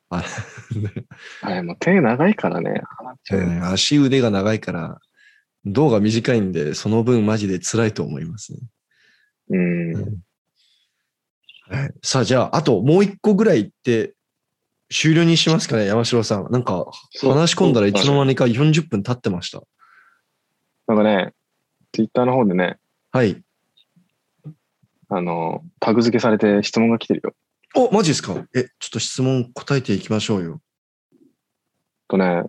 [0.10, 0.24] あ
[1.41, 2.82] あれもう手長いからね
[3.64, 4.99] 足腕が長いから、
[5.66, 8.60] 胴が短いんで、その分マジで辛いと思いますね。
[9.49, 10.22] うん。
[11.70, 14.13] はい、さあ、じゃあ、あともう一個ぐらい言って、
[14.89, 16.49] 終了にしますかね、山城さん。
[16.49, 16.86] なんか、
[17.22, 18.20] 話し込んだらいつのに。
[18.20, 19.61] 間にか40分経ってました。
[20.88, 21.34] なんかね、
[21.91, 22.78] ツイッターの方でね、
[23.11, 23.43] はい。
[25.09, 27.34] あの、タグ付けされて質問が来てるよ。
[27.76, 28.45] お、マジですか？
[28.55, 30.61] え、ちょっと質問答えていきましょうよ。
[32.07, 32.43] とね、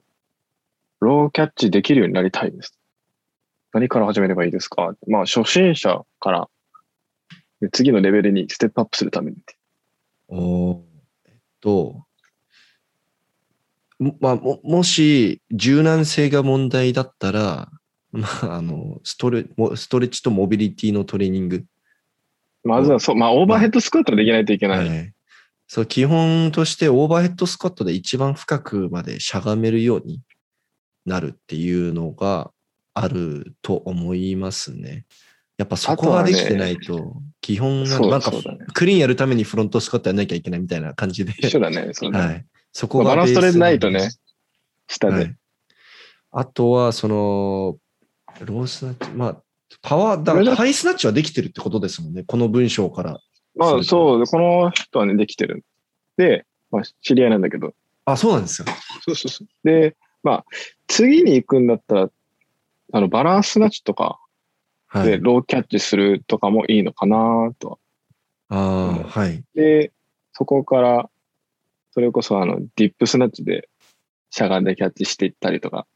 [1.00, 2.78] ローキャッチできるようになりたいです。
[3.72, 4.94] 何から始めればいいですか？
[5.08, 6.48] まあ、初心者から、で
[7.72, 9.36] 次のレベルにステップアップするために。
[10.28, 10.78] おー
[11.26, 12.04] えっと、
[13.98, 17.70] もまあ、ももし柔軟性が問題だったら、
[18.12, 21.64] まあ、あのストレもストレッチとモビリティのトレーニング、
[22.64, 24.88] まずはそう、まあ、オーバーヘッドスクワットできないといけない。
[24.88, 25.12] はい
[25.70, 30.22] そう基本としてオーバーヘッドスクワットで一番深くまでしゃがめるように
[31.04, 32.50] なるっていうのが
[32.94, 35.04] あると思いますね。
[35.58, 38.32] やっぱそこができてないと、基本がなんか
[38.74, 41.32] クリーンやるためにフロントスクワットやらなきゃいけないみたいな感じで。
[41.36, 41.90] 一緒だね。
[41.92, 42.46] そうだねはい。
[42.72, 44.10] そこがバランス取れないとね
[44.86, 45.14] 下で。
[45.14, 45.36] はい。
[46.30, 47.76] あとは、その、
[48.40, 49.42] ロースナッチ、まあ、
[49.82, 52.22] パワー、だハイスナッチはできてるってことですもんね。
[52.22, 53.20] この文章から。
[53.56, 55.64] まあ、そう、この人はね、できてる。
[56.16, 57.74] で、まあ、知り合いなんだけど。
[58.04, 58.68] あ、そうなんですよ。
[59.04, 59.48] そうそうそう。
[59.64, 60.44] で、まあ、
[60.86, 62.10] 次に行くんだったら、
[62.92, 64.27] あの、バランスナッチとかで
[64.88, 65.20] はい。
[65.20, 67.78] ローキャッチするとかもいいのかなとは。
[68.48, 69.44] ああ、はい。
[69.54, 69.92] で、
[70.32, 71.10] そこから、
[71.92, 73.68] それこそあの、ディップスナッチで
[74.30, 75.86] しゃがんでキャッチしていったりとか。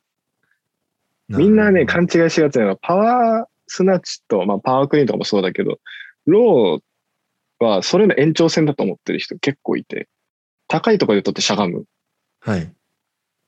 [1.28, 5.78] みんなね、勘違いしがちなのは、パワースナッチと、まあ、パワークリーンとかもそうだけど、
[6.26, 10.09] ローはそれの延長線だと思ってる人結構いて、
[10.68, 11.84] 高いところで取ってしゃがむっ
[12.40, 12.72] はい。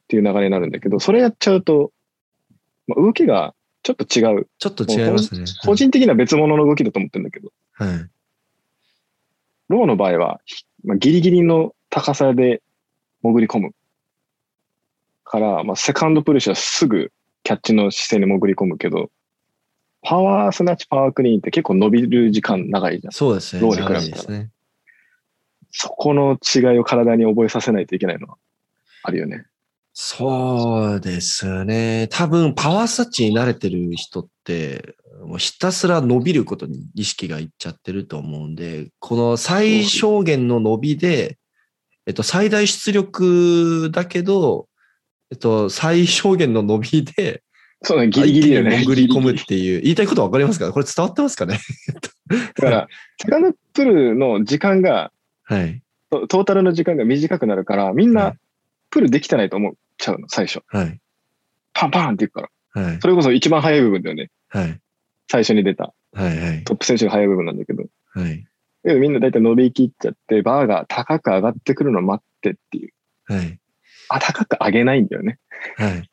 [0.09, 1.93] ていう流れになるんだけど、それやっちゃうと、
[2.87, 3.55] まあ、動きが
[3.85, 4.49] ちょっと違う。
[4.59, 5.45] ちょっと違いますね。
[5.63, 8.11] 個人的な別物の動きだと思ってるんだけど、はい。
[9.69, 12.63] ローの場合は、ひまあ、ギリギリの高さで
[13.23, 13.75] 潜り込む。
[15.23, 17.13] から、まあ、セカンドプルッシュはすぐ
[17.43, 19.11] キャッチの姿勢に潜り込むけど、
[20.01, 23.13] パワースナッチ、パワークリーンって結構伸びる時間長いじゃん。
[23.13, 23.63] そうですね。
[23.63, 24.51] ローに比べたらね。
[25.71, 28.37] そこの違いを体に覚えさせないといけないのは
[29.03, 29.45] あるよね。
[29.97, 32.09] そうですね。
[32.11, 41.39] 多分、パワースタッチに慣れてる人って、もうひたすら伸びることに意識がいっちゃってると思うんで、この最小限の伸びで、
[42.07, 44.67] えっと、最大出力だけど、
[45.31, 47.45] えっと、最小限の伸びで、
[47.85, 48.79] そうね、ギリギリだよね。
[48.79, 50.73] 潜り込むっていう、言いたいことわかりますか？
[50.73, 51.61] これ伝わってますかね？
[52.31, 52.89] リだから、
[53.23, 55.13] セカンドプルの時間が、
[55.45, 55.83] はい。
[56.11, 58.33] トトータルの時間が短くなるから、みんはない
[58.91, 60.61] プルできてないと思っちゃうの、最初。
[60.69, 61.01] はい。
[61.73, 62.83] パンパンっていくから。
[62.83, 63.01] はい。
[63.01, 64.31] それこそ一番早い部分だよね。
[64.49, 64.81] はい。
[65.31, 66.39] 最初に出たはい。
[66.39, 66.65] はい。
[66.65, 67.85] トップ選手が早い部分なんだけど。
[68.15, 68.43] はい。
[68.85, 72.93] だけどみんな大体伸びきっちゃって、バーが高く上がってくるのを待ってっていう。
[73.27, 73.59] はい。
[74.09, 75.39] あ、高く上げないんだよね。
[75.77, 76.11] はい。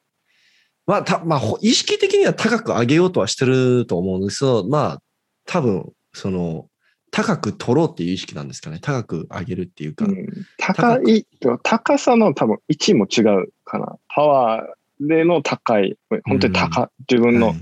[0.88, 5.02] まあ、た、まあ、ほ意識的には高く上げようとはしてると思うんですけど、まあ、
[5.46, 6.68] 多分、その、
[7.12, 8.80] 高く取ろうっていう意識なんですかね。
[8.82, 10.06] 高く上げるっていうか。
[10.06, 11.28] うん、高い、
[11.62, 13.98] 高さの多分位置も違うかな。
[14.08, 17.62] パワーでの高い、本当に高、自分のはい。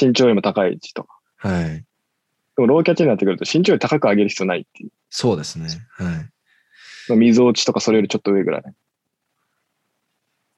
[0.00, 1.20] 身長よりも高い位置とか。
[1.36, 1.64] はい。
[1.64, 1.84] で
[2.58, 4.90] もローキャッチになってくると身長より高く上げる必要ないっていう。
[5.08, 5.68] そうですね。
[5.90, 6.06] はい。
[7.08, 8.62] まあ溝落ちとかそれよりちょっと上ぐらい。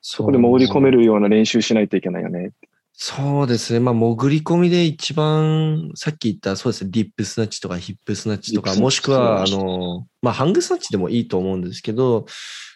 [0.01, 2.53] そそこで潜り込めるような練習しないといけないよね。
[2.99, 3.81] そうですね。
[3.81, 12.25] まあ、潜り込みで一番、さっき言った、そうですね、ディップスナッチとかヒップスナッチとか、もしくは、あの、まあ、ハングスナッチでもいいと思うんですけど、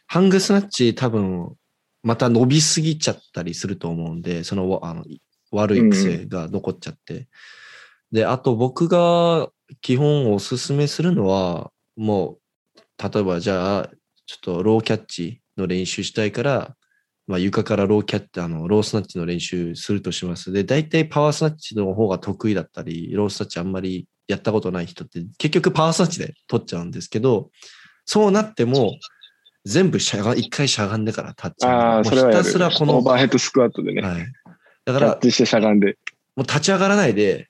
[0.06, 1.56] ハングスナッチ多分、
[2.02, 5.04] また伸びすぎちゃったりすると思うんで、その、わあの
[5.52, 7.26] 悪い癖が残っちゃって。
[8.12, 9.48] で、あと僕が
[9.80, 12.38] 基本おすすめするのは、も
[12.76, 13.90] う、例えばじゃあ、
[14.26, 16.76] ちょっとローキャッチの練習したいから、
[17.26, 20.52] まあ、床からローキャッチ、あの、ロースナッチの練習するとします。
[20.52, 27.50] で、大体パワースナッチの方が得意だったり、ロースナッチあんまりやったことない人って結局パワースナッチで取っちゃうんですけど、
[28.04, 28.98] そうなっても
[29.64, 32.04] 全部しゃが、一回しゃがんでから立っちゃう。
[32.04, 34.02] ひたすらこの、オーバーヘッドスクワットでね。
[34.02, 34.26] はい。
[34.84, 35.98] だからキャッ、チしてしゃがんで。
[36.36, 37.48] もう立ち上がらないで、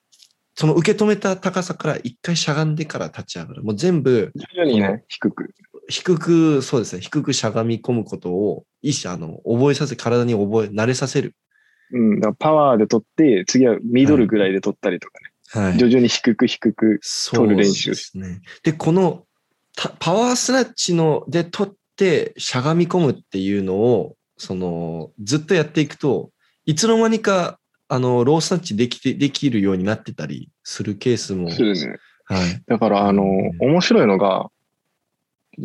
[0.55, 3.63] その受け止めた高さから一回しゃがんでから立ち上がる。
[3.63, 5.55] もう全部徐々にね、低く。
[5.91, 11.35] 低く、そうですね、低くしゃがみ込むことを、意思、あの、覚えさせ、体に覚え、慣れさせる。
[11.93, 12.21] うん。
[12.21, 15.25] だからパワーで取って、次はミドルぐらいで取ったりとかね。
[15.25, 17.01] はい徐々に低く低く。
[17.03, 18.41] そう取る練習ですね。
[18.63, 19.25] で、この
[19.77, 26.31] たパワースナッチので取ってしゃがみ込むっていうのを、その、ずっとやっていくと、
[26.67, 31.99] いつの間にか、あの、ロースナッチできて、できるようになってたりするケースも、するね。
[32.27, 32.63] はい。
[32.69, 34.51] だから、あのうん、面白いのが、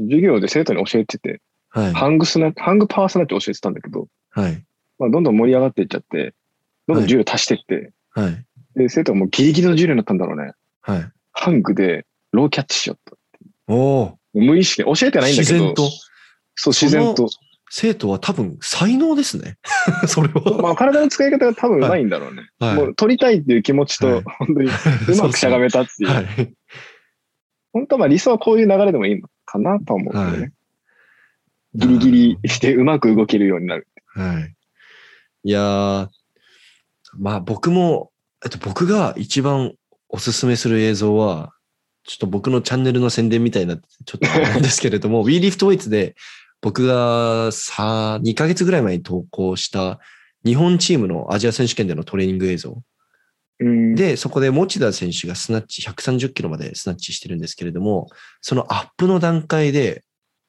[0.03, 1.93] 授業で生徒に教えてて、はい。
[1.93, 4.63] ハングスナハングパワースナッチ教えてたんだけど、はい。
[4.97, 6.33] まあ、どんどん盛り上がっていっちゃって、
[6.87, 8.45] どんどん重量足していって、はい。
[8.75, 10.53] で、生徒がもうギリギリの重量になったんだろうね。
[10.81, 11.11] はい。
[11.31, 13.17] ハングでローキャッチしようと。
[13.67, 15.89] おお無意識で教えてないんだけど、自然と。
[16.55, 17.27] そう、自然と。
[17.69, 19.57] 生徒は多分才能ですね。
[20.07, 20.61] それは。
[20.61, 22.49] まあ、体の使い方が多分うまいんだろうね。
[22.59, 24.69] はいもう取りたいっていう気持ちと、はい本当に
[25.09, 26.09] うまくしゃがめたっていう。
[26.09, 26.53] はい。
[27.73, 29.27] 本当はまあ理想はこういう流れでもいいの
[29.57, 30.39] かなとは思うけどね。
[30.39, 30.51] はい
[31.75, 33.87] ギリギリしてうまく動けるようになる。
[34.13, 34.55] はい。
[35.43, 36.07] いやー、
[37.17, 38.11] まあ僕も、
[38.43, 39.73] えっと僕が一番
[40.09, 41.51] おすすめする映像は、
[42.05, 46.15] ちょっと僕のチャンネルの宣伝みたいになって、ちょっとなんですけれども、 WeLiftWeights で
[46.61, 49.99] 僕がさ、2ヶ月ぐらい前に投稿した
[50.45, 52.81] 日本チームのアジア選手権でのトレーニング映像。
[53.59, 58.07] うん、で、そこで持田選手がスナッチ130キロまでスナッチしてるんですけれども、
[58.41, 60.03] そのアップの段階で、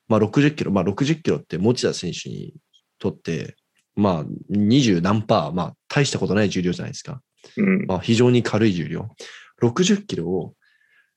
[0.08, 2.54] まあ60キロ、まあ60キロって持田選手に
[2.98, 3.56] とって、
[3.94, 7.20] まあ20何パー、まあ大したことない重量じゃないですか。
[7.56, 9.08] うんまあ非常に軽い重量。
[9.62, 10.54] 60キロを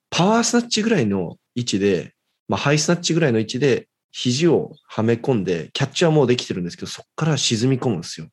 [0.09, 2.13] パワースナッチぐらいの位置で、
[2.47, 8.27] まあハイスナッチぐらいの位置で肘をはめ込んで、キャッチはもうできてるんですけど、そこから沈み込むんですよ。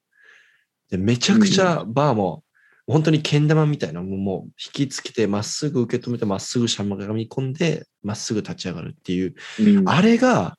[0.90, 2.42] でめちゃくちゃバーも、
[2.86, 10.56] 本当にけん玉みたいな、もうもう引きつけて、まっすぐ受け止めて、まっすぐしゃがみ込んで、まっすぐ立ち上がるっていう、うんあれが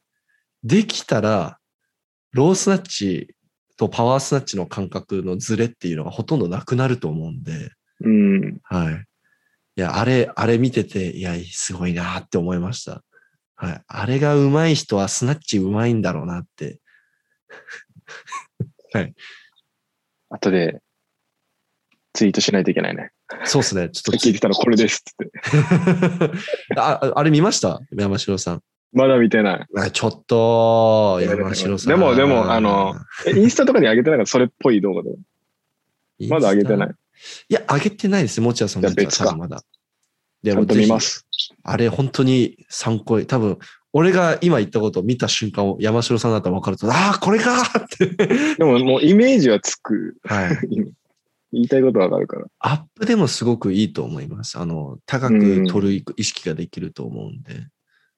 [0.63, 1.57] できたら、
[2.33, 3.35] ロースナッチ
[3.77, 7.71] とパワースナッチの感覚のズレっていうのがほとんどなくなると思うんで、
[8.01, 8.59] うん。
[8.63, 8.93] はい。
[9.77, 13.03] いや、あれ、あれ見てて、いや、すごいなって思いました。
[13.55, 13.81] はい。
[13.87, 16.79] あれが上手い人はスナッチ上手いんだろうなって。
[20.29, 20.81] 後で
[22.17, 23.11] ツイートしないといけないね。
[23.43, 23.89] そうですね。
[23.89, 26.31] ちょっと聞いてたらこれですって。
[26.75, 27.79] あ、あれ見ました？
[27.95, 28.63] 山城さん。
[28.91, 29.65] まだ見てない。
[29.75, 31.89] あちょっと、山城さん。
[31.89, 32.95] でもでもあの、
[33.27, 35.09] えインスタとかに上げてないからそれっぽい動画で。
[36.27, 36.89] まだ上げてない。
[37.49, 38.41] いや、上げてないです。
[38.41, 39.61] もちろんそのやつまだ。
[40.41, 41.27] でちゃんと見ます。
[41.63, 43.59] あれ本当に参考に、多分、
[43.93, 47.87] 俺が今言ったことを見た瞬間を山城さんだったら分かると、ああ、これかーっ
[48.17, 48.55] て。
[48.55, 50.17] でももうイメージはつく。
[50.23, 50.57] はい。
[51.53, 52.45] 言いたいことわかるから。
[52.59, 54.59] アップでもすごくいいと思います。
[54.59, 57.67] あの、高く取る意識ができると思うんで、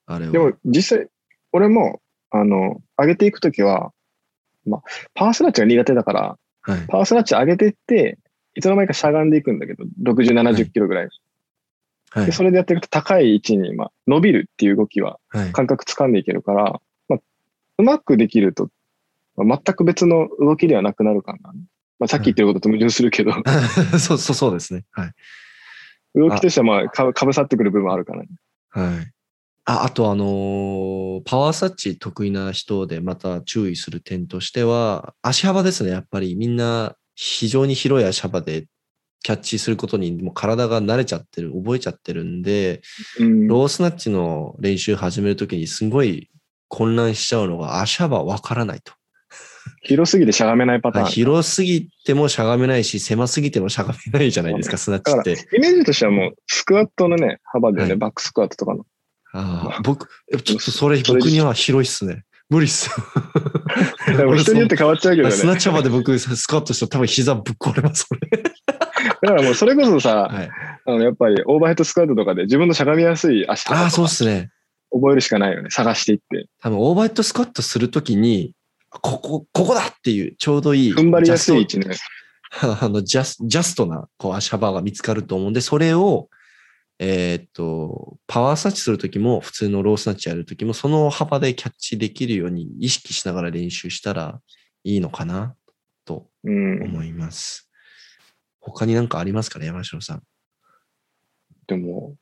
[0.05, 0.31] あれは。
[0.31, 1.07] でも実際、
[1.51, 2.01] 俺も、
[2.31, 3.91] あの、上げていくときは、
[4.65, 4.81] まあ、
[5.13, 6.87] パワースナッチが苦手だから、はい。
[6.87, 8.17] パワースナッチ上げていって、
[8.55, 11.03] いつの間にかしゃがんでいくんだけど、60、70キロぐらい。
[11.05, 12.31] はいで、。
[12.31, 15.51] それでやっていくと高い位置に、まあ、伸びるっていう動きははい。
[15.51, 17.19] 感覚掴んでいけるから、まあ、
[17.77, 18.69] うまくできると、
[19.35, 21.53] まあ、全く別の動きではなくなるかな。
[21.99, 23.33] まあ、さっき言ってることと矛盾するけど、
[23.99, 24.85] そうそうそうですね。
[24.91, 25.11] はい。
[26.15, 28.29] 動きとしてはまあかかぶさってくる部分はあるからね。
[28.69, 29.11] はい。
[29.65, 35.91] あ、あとあのーパワーサッチ得意な人でまた注意する点としては、足幅ですね。
[35.91, 38.67] やっぱりみんな非常に広い足幅で
[39.21, 42.81] キャッチすることにもう体が慣れちゃってる、覚えちゃってるんで、
[43.19, 46.29] うんロースナッチの練習始めるときにすごい
[46.69, 48.93] 混乱しちゃうのが足幅わからないと。
[49.81, 51.05] 広すぎてしゃがめないパターン。
[51.05, 55.55] はい広すぎてもしゃがめないし、狭すぎてもしゃがめないじゃないですか、スナッチって。
[55.55, 58.85] イメージとしてはもう、スクワットのね、幅でね、はいバックスクワットとかの。
[59.33, 62.23] ああ、僕、えちょっとそれ僕には広いっすね。
[62.49, 62.95] 無理っすよ。
[64.17, 65.31] でも人によって変わっちゃうけどね。
[65.33, 68.21] スナッチ幅で僕スクワットしたら多分膝ぶっ壊れます、それ。
[69.21, 70.49] だからもうそれこそさ、はい。
[70.85, 74.49] あのやっぱりオーバーヘッドスクワットとかで自分のしゃがみやすい足とああ、かそうっすね。
[74.91, 75.69] 覚えるしかないよね。
[75.69, 76.47] 探していって。
[76.61, 78.53] 多分オーバーヘッドスクワットするときに、
[78.89, 80.93] ここ、ここだっていうちょうどいい。
[80.93, 81.95] 踏ん張りやすい位置ね。
[82.81, 86.29] あの、ジャスジャストなこう足幅が見つかると思うんで、それを、
[86.97, 94.41] えーっと、パワースナッチするときも、普通のロースナッチやるときも、その幅でキャッチできるように意識しながら練習したら
[94.83, 95.55] いいのかな
[96.05, 96.83] とうん。
[96.83, 97.69] 思います。
[98.59, 100.23] 他になんかありますかね、山城さん。
[101.67, 102.15] でも、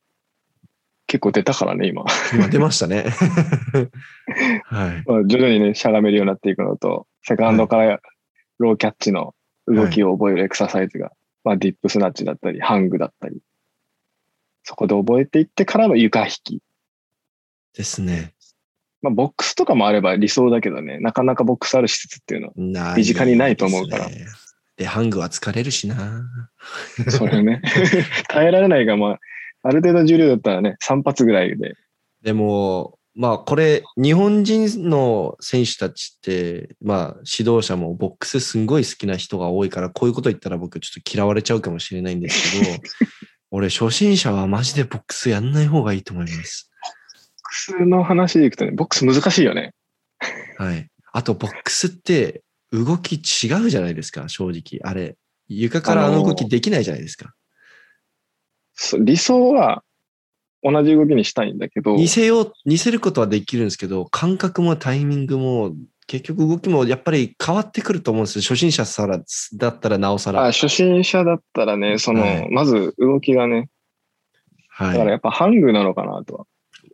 [1.08, 2.06] 結構出たからね、今。
[2.34, 3.06] 今出ましたね。
[4.66, 5.04] はい。
[5.06, 8.02] まあ徐々にね、しゃがめるようになっていくのと、セカンドから
[8.60, 9.34] ローキャッチの
[9.68, 11.12] 動きを覚えるエクササイズが、
[11.44, 13.40] まあディップスナッチだったり、ハングだったり、
[14.64, 16.62] そこで覚えていってからの床引き。
[17.74, 18.34] ですね。
[19.02, 24.26] まあボックスとかもあれば理想だけどね、なかなかボックスある施設っていうのは、身近にないと思うからですね
[24.78, 26.24] で、ハングは疲れるしな。
[27.10, 27.62] それね、
[28.30, 29.20] 耐えられないが、まあ、
[29.68, 31.76] ある程度重量だったらね、3発ぐらいで、
[32.24, 37.08] でも、まあこれ、日本人の選手たちって、まあ
[37.38, 42.84] 指導者もボックスすんごい好きな人が多いから、こういうこと言ったら僕ちょっと嫌われちゃうかもしれないんですけど、
[43.52, 46.70] 俺初心者はマジでボックスやんない方がいいと思います。
[46.84, 49.74] ボックスの話でいくとね、ボックス難しいよね。
[50.58, 50.88] はい。
[51.12, 54.80] あと、ボックスって動き違うじゃないですか、正直。
[54.88, 55.16] あれ、
[55.48, 57.34] 床からあの動きできないじゃないですか。
[59.00, 59.84] 理想は
[60.64, 65.76] 同じ動きにしたいんだけど、似せよう、似せることはできるんですけど、感覚もタイミングも、
[66.08, 68.42] 結局動きもやっぱり変わってくると思うんですよ。
[68.42, 69.20] 初心者さら
[69.56, 70.42] だったらなおさら。
[70.42, 73.70] あ初心者だったらね、その、はいまず動きがね、
[74.80, 75.08] だからはい。
[75.10, 76.46] やっぱハングなのかなとは。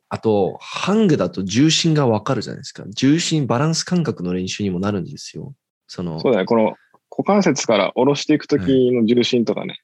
[0.09, 2.83] あと、ハングだと重心がわかるじゃないですか。
[2.87, 5.53] 重心、バランス感覚の練習にもなるんですよ。
[5.87, 6.75] その、そうだね、この
[7.09, 9.79] 股関節から下ろしていくときの重心とかね、はい。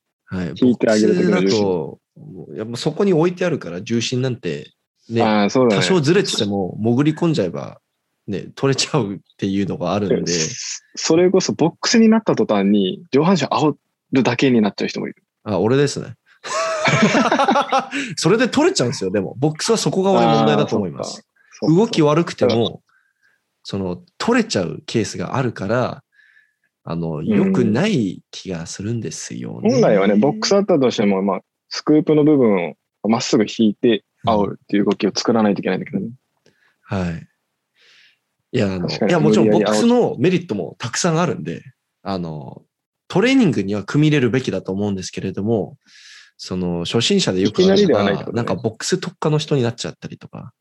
[0.62, 2.00] 引いてあげるだと、
[2.54, 4.72] やっぱそこに置いてあるから、重心なんて、
[5.10, 5.50] ね、ね。
[5.50, 7.82] 多少ずれてても潜り込んじゃえば、
[8.28, 10.32] ね、取れちゃうっていうのがあるんで、
[10.96, 13.76] それこそボックスになった途端に上半身煽
[14.12, 15.24] るだけになっちゃう人もいる。
[15.44, 16.14] あ、俺ですね。
[18.16, 19.36] それで取れちゃうんですよ、でも。
[19.38, 21.26] ボックスはそこが俺問題だと思います。
[21.64, 22.82] 動き悪くても、
[23.64, 26.04] その、取れちゃうケースがあるから、
[26.90, 29.72] あの、良くない気がするんですよね。
[29.74, 36.10] 本来はね、ボックスあったとしても、まあ、スクープの部分をまっすぐ引いて煽るっていう動きを作らないといけないんだけどね。
[36.82, 37.28] はい。
[38.54, 41.62] いや、あの、いや、もちろんボックスのメリットもたくさんあるんで、
[42.02, 42.64] あの、
[43.08, 45.78] トレーニングには組み入れるべきだと思うんですけれども、
[46.38, 50.54] その、初心者でよくあるのがなんかボックス特化の人になっちゃったりとか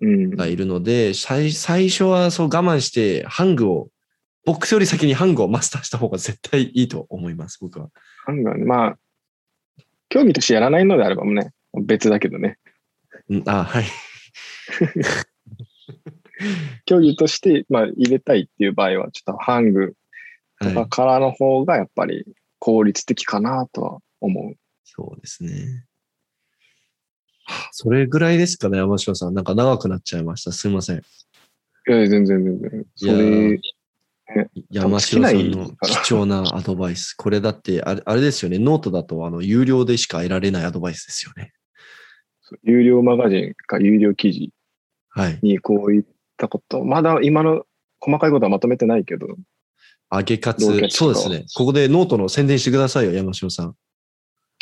[0.00, 0.30] うん。
[0.30, 3.88] がいるので、最最初はそう我慢して、ハングを、
[4.44, 7.90] ボックスより先にハングをマスターした方が絶対いいと思います、僕は。
[8.24, 8.98] ハンガーね、まあ、
[10.08, 12.58] 競技としてやらないのであればもね、別だけどね。
[13.28, 13.84] うん、あ、はい。
[16.86, 19.94] 競技として、まあ、入れたいっていう場合は、ちょっとハング
[20.60, 22.24] とはい、かからの方がやっぱり
[22.58, 24.54] 効率的かなとは思う。
[24.84, 25.86] そうですね。
[27.44, 29.34] はあそれぐらいですかね、山城さん。
[29.34, 30.52] なんか長くなっちゃいました。
[30.52, 30.98] すいません。
[30.98, 31.02] い
[31.86, 32.86] や、全然全然。
[32.94, 33.60] それ、
[34.70, 37.14] 山城さんの貴重なアドバイス。
[37.14, 38.58] これだってあれ、あれですよね。
[38.58, 41.52] ノートだと、あの、有料でしか得られないアドバイスですよね。
[42.62, 44.50] 有料マガジンか有料記事
[45.10, 45.38] はい。
[45.42, 46.04] にこういっ
[46.36, 47.64] たこと、まだ今の
[48.00, 49.26] 細かいことはまとめてないけど、
[50.10, 51.44] 上げかつそうですね。
[51.54, 53.74] ここでノートの宣伝してくださいよ、山城さん。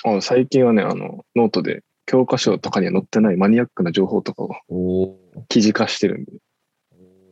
[0.04, 5.16] あ最近はね、あの、ノートで教科書とかには載ってないマニアックな情報とかを
[5.48, 6.32] 記事化してるんで。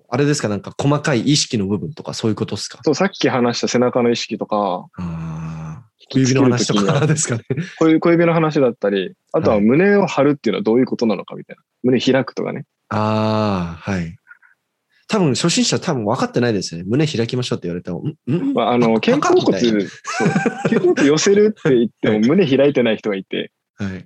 [0.08, 0.48] あれですか？
[0.48, 2.80] なんか細かい意識の部分とかそういうことですか？
[2.84, 5.82] そう、さっき話した背中の意識とか、ああ。
[6.08, 7.42] 小指の話とかですかね？
[7.78, 11.62] こういう小指の話だったり、あとははい胸を張るっていうのはどういうことなのかみたいな。
[11.82, 12.64] 胸開くとかね。
[12.90, 14.16] ああ、はい。
[15.08, 16.84] 多分、初心者多分分かってないですよね。
[16.88, 18.54] 胸開きましょうって言われても、んん？
[18.54, 24.04] まあ、あの、バ肩甲骨、肩甲骨寄せるって言っても 胸開いてない人がいて、なはい。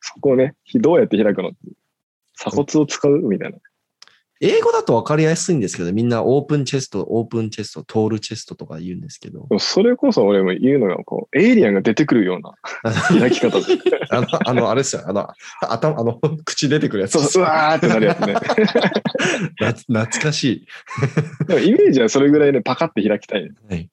[0.00, 1.52] そこをね、どうやって開くの
[2.36, 3.58] 鎖骨を使うみたいな。
[4.40, 12.54] 英語だと分かりやすいんですけど、みんなオープンチェスト、オープンチェスト、トールチェストとか言うんですけどそれこそ俺も言うのが、こう、エイリアンが出てくるような
[13.20, 13.78] 開き方で。
[14.10, 15.28] あの、あの、あれですよ、あの、
[15.62, 18.34] 頭、あの、口出てくるやつそう、うわーってなるやつね。
[19.60, 20.66] な懐かしい。
[21.46, 23.50] でもイメージはそれぐらいね、パカって開きたいね。
[23.68, 23.88] はい。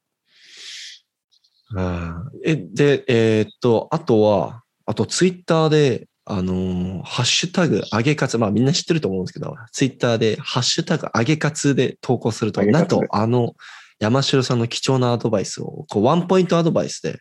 [1.75, 13.53] あーえ、で、えーっと、あとは、あとツイッターで、あのーハッシュタグ、上げ活、まあみんな知ってると思うんですけど、ツイッターで、ハッシュタグ、上げ活で投稿すると、なんと、あの、
[13.99, 17.19] 山城さんの貴重なアドバイスを、こう、ワンポイントアドバイスで、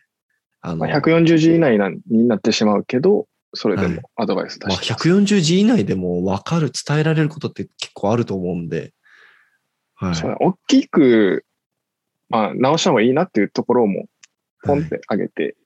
[0.61, 5.09] あの、まあ、140字以内なになってしまうけど、それではいもアドバイス出まあ、してます。
[5.09, 8.93] 140字以内でも分かる、伝えられることって結構あると思うんで、
[9.95, 10.15] はい。
[10.15, 11.43] そう大きく、
[12.29, 15.57] まあ、直した方がいいなっていうところをもう、ポンって上げて、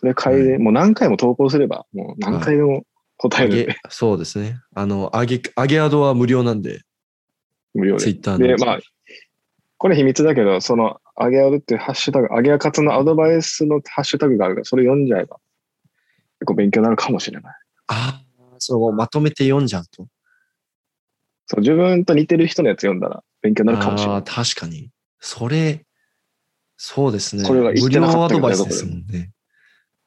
[0.00, 2.84] それ変えて、はいもう何回も投稿すれば、もう何回でも
[3.18, 4.58] 答えるそうですね。
[4.74, 6.80] あの、上げ、上げアドは無料なんで、
[7.74, 8.00] 無料で。
[8.00, 8.46] ツイッターの。
[8.46, 8.78] で、まあ、
[9.76, 15.36] これ秘密だけど、その、上げアドっていうハッシュタグ、上げアカツのアドバイスのハッシュタグがあるから、それ読んじゃえば、
[16.38, 17.54] 結構勉強になるかもしれない。
[17.88, 20.08] ああ、そう、まとめて読んじゃうと。
[21.44, 24.16] そう、自分と似てる人のやつ読んだら勉強になるかもしれない。
[24.16, 24.90] あー確かに。
[25.18, 25.84] それ、
[26.78, 27.44] そうですね。
[27.44, 29.32] これは言無料アドバイスですもんね。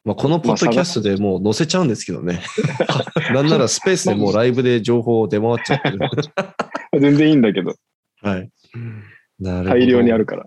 [0.06, 2.42] まあ、このポッドキャストでもう載せちゃうんですけどね。
[3.34, 6.00] なんならスペースでもうライブで情報出回っちゃってる。
[7.00, 7.76] 全然いいんだけど、
[8.22, 8.50] はい。
[9.40, 9.70] なるほど。
[9.70, 10.46] 大量にあるから。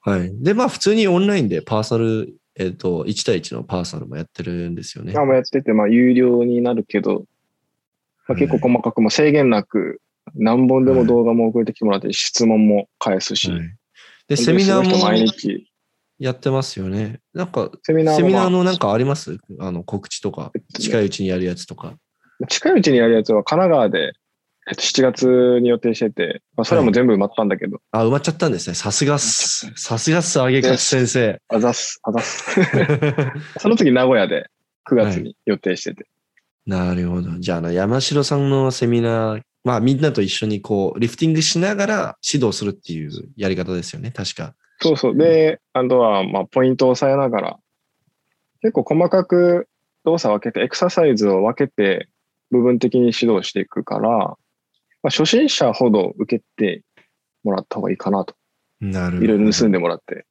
[0.00, 0.30] はい。
[0.42, 5.12] で、まあ普通にオンラインでパーサル、えっ、と、1対1のパーサルもやってるんですよね。
[5.12, 7.24] まあ、もうやってて、まあ、有料になるけど、
[8.28, 10.00] まあ、結構細かく、もう制限なく、
[10.34, 13.60] 何本でも動画も送ってきてもらって、質問も返すし、はい
[14.28, 15.71] で、セミナー本当にすごい人毎も日、
[16.18, 17.20] やってますよね。
[17.34, 19.38] なんか、セミナーセミナーのなんかあります？
[19.58, 21.94] あの、告知とか近いうちにやるやつとか。
[22.42, 24.12] あ、近いうちにやるやつは神奈川で、
[24.68, 28.74] えっと、7月に予定してて、まあ、それはもう全部埋まったんだけど、あ、埋まっちゃったんですね。
[28.74, 29.72] さすがっす。
[29.74, 31.40] さすがっす、あげかつ先生。
[31.48, 32.60] あざっす、あざっす。
[33.58, 34.46] その次名古屋で
[34.88, 36.06] 9月に予定してて。
[36.64, 37.30] なるほど。
[37.40, 44.12] じゃあ、あの、山城さんのセミナー、まあ、みんなと一緒にこう、リフティングしながら指導するっていうやり方ですよね。
[44.12, 44.54] 確か。
[44.82, 45.16] そうそう。
[45.16, 47.58] で、あとは、まあ、ポイントを押さえながら、
[48.62, 49.68] 結構細かく
[50.04, 52.08] 動作を分けて、エクササイズを分けて、
[52.50, 54.36] 部分的に指導していくから、ま
[55.04, 56.82] あ、初心者ほど受けて
[57.44, 58.34] もらった方がいいかなと。
[58.80, 59.24] なるほど。
[59.24, 60.26] いろいろ盗んでもらって。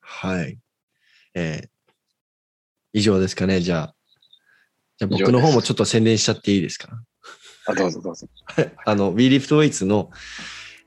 [0.00, 0.58] はい。
[1.34, 1.68] えー
[2.94, 3.94] 以上ですかね、じゃあ。
[4.96, 6.88] じゃあ僕の方もちょっと宣伝しちゃっていいですか？
[7.66, 8.26] あ、どうぞどうぞ。
[8.86, 10.10] あの、WeLiftWeights の、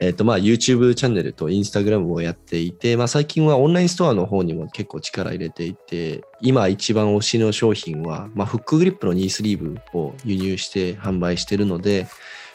[0.01, 12.07] えっ、と、まあ、YouTube チャンネルと Instagram をやっていて、まあ、最近はオンラインストアの方にも結構力入れていて、今一番推しの商品は、まあ、フックグリップのニースリーブを輸入して販売してるので、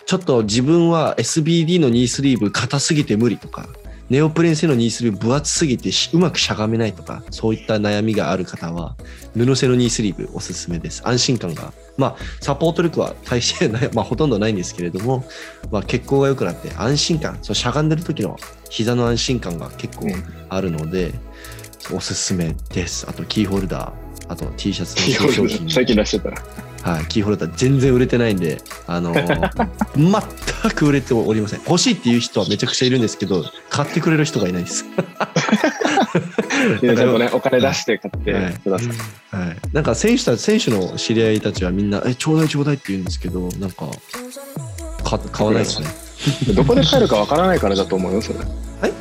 [0.06, 3.68] ちょっと自分は SBD のニースリーブ硬すぎて無理とか、
[4.08, 8.96] ネオプレン製のニースリーブ分厚すぎてうまくしゃがめないとか、そういった悩みがある方は、
[9.34, 11.02] 布製のニースリーブおすすめです。
[11.06, 11.72] 安心感が。
[11.96, 15.24] まあ、サポート力は大してない、 まあ、ほとんどないんですけれども、
[15.70, 18.38] まあ、血行が良くなって安心感、そうしゃがんでる時の
[18.70, 20.08] 膝の安心感が結構
[20.48, 21.12] あるので、
[21.92, 23.06] おすすめです。
[23.08, 23.92] あと、キーホルダー、
[24.28, 25.70] あと T シャツの商品。
[25.70, 26.42] 最近出してたら。
[26.86, 29.68] はい、キーホルダー全然売れてないんで、あのー
[30.62, 31.60] 全く売れておりません。
[31.66, 34.84] 欲しいっていう人はめちゃくちゃいるんですけど、買ってくれる人がいないです。
[36.82, 38.88] 皆さんもね、お金出して買ってはいください。
[39.36, 43.86] はい、なんか選手たち、選手の知り合いたちはみんな、え、ちょうだいちょうだいって言うんですけど、なんか、
[45.04, 45.88] か買わないですね。
[46.54, 48.38] どこで買えるかわからないからだと思うよ、それ。
[48.38, 48.44] は
[48.88, 48.92] い？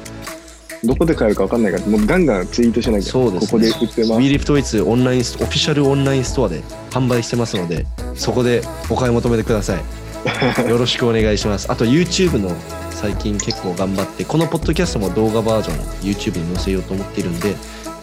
[0.85, 3.11] どこで買えるかわかんないから、もうガンガンツイートしなきゃ。
[3.11, 4.11] そうですねここで売ってます。
[4.13, 6.61] WeLiftWeights オンラインオフィシャルオンラインストアで
[6.91, 9.81] 販売してますので、そこでお買い求めてください。
[10.69, 11.71] よろしくお願いします。
[11.71, 12.51] あと YouTube の
[12.91, 17.55] 最近結構頑張って、このポッドキャストも動画バージョンを YouTube に載せようと思っているんで、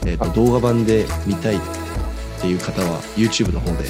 [0.07, 1.59] えーと動画版で見たいっ
[2.41, 3.85] ていう方は YouTube の方で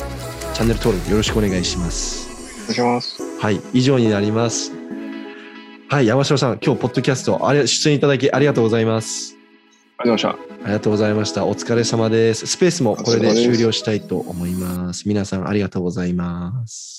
[0.54, 2.28] チャンネル登録よろしくお願いします。
[2.62, 3.22] お願いします。
[3.40, 4.81] はい、以上になります。
[5.92, 9.36] はい、山城さん、今日ポッドキャストあり出演いただきありがとうございます。
[9.98, 10.62] ありがとうございました。
[10.64, 11.44] ありがとうございました。
[11.44, 12.46] お疲れ様です。
[12.46, 15.06] スペースもこれで終了したいと思います。
[15.06, 16.91] 皆さんありがとうございます。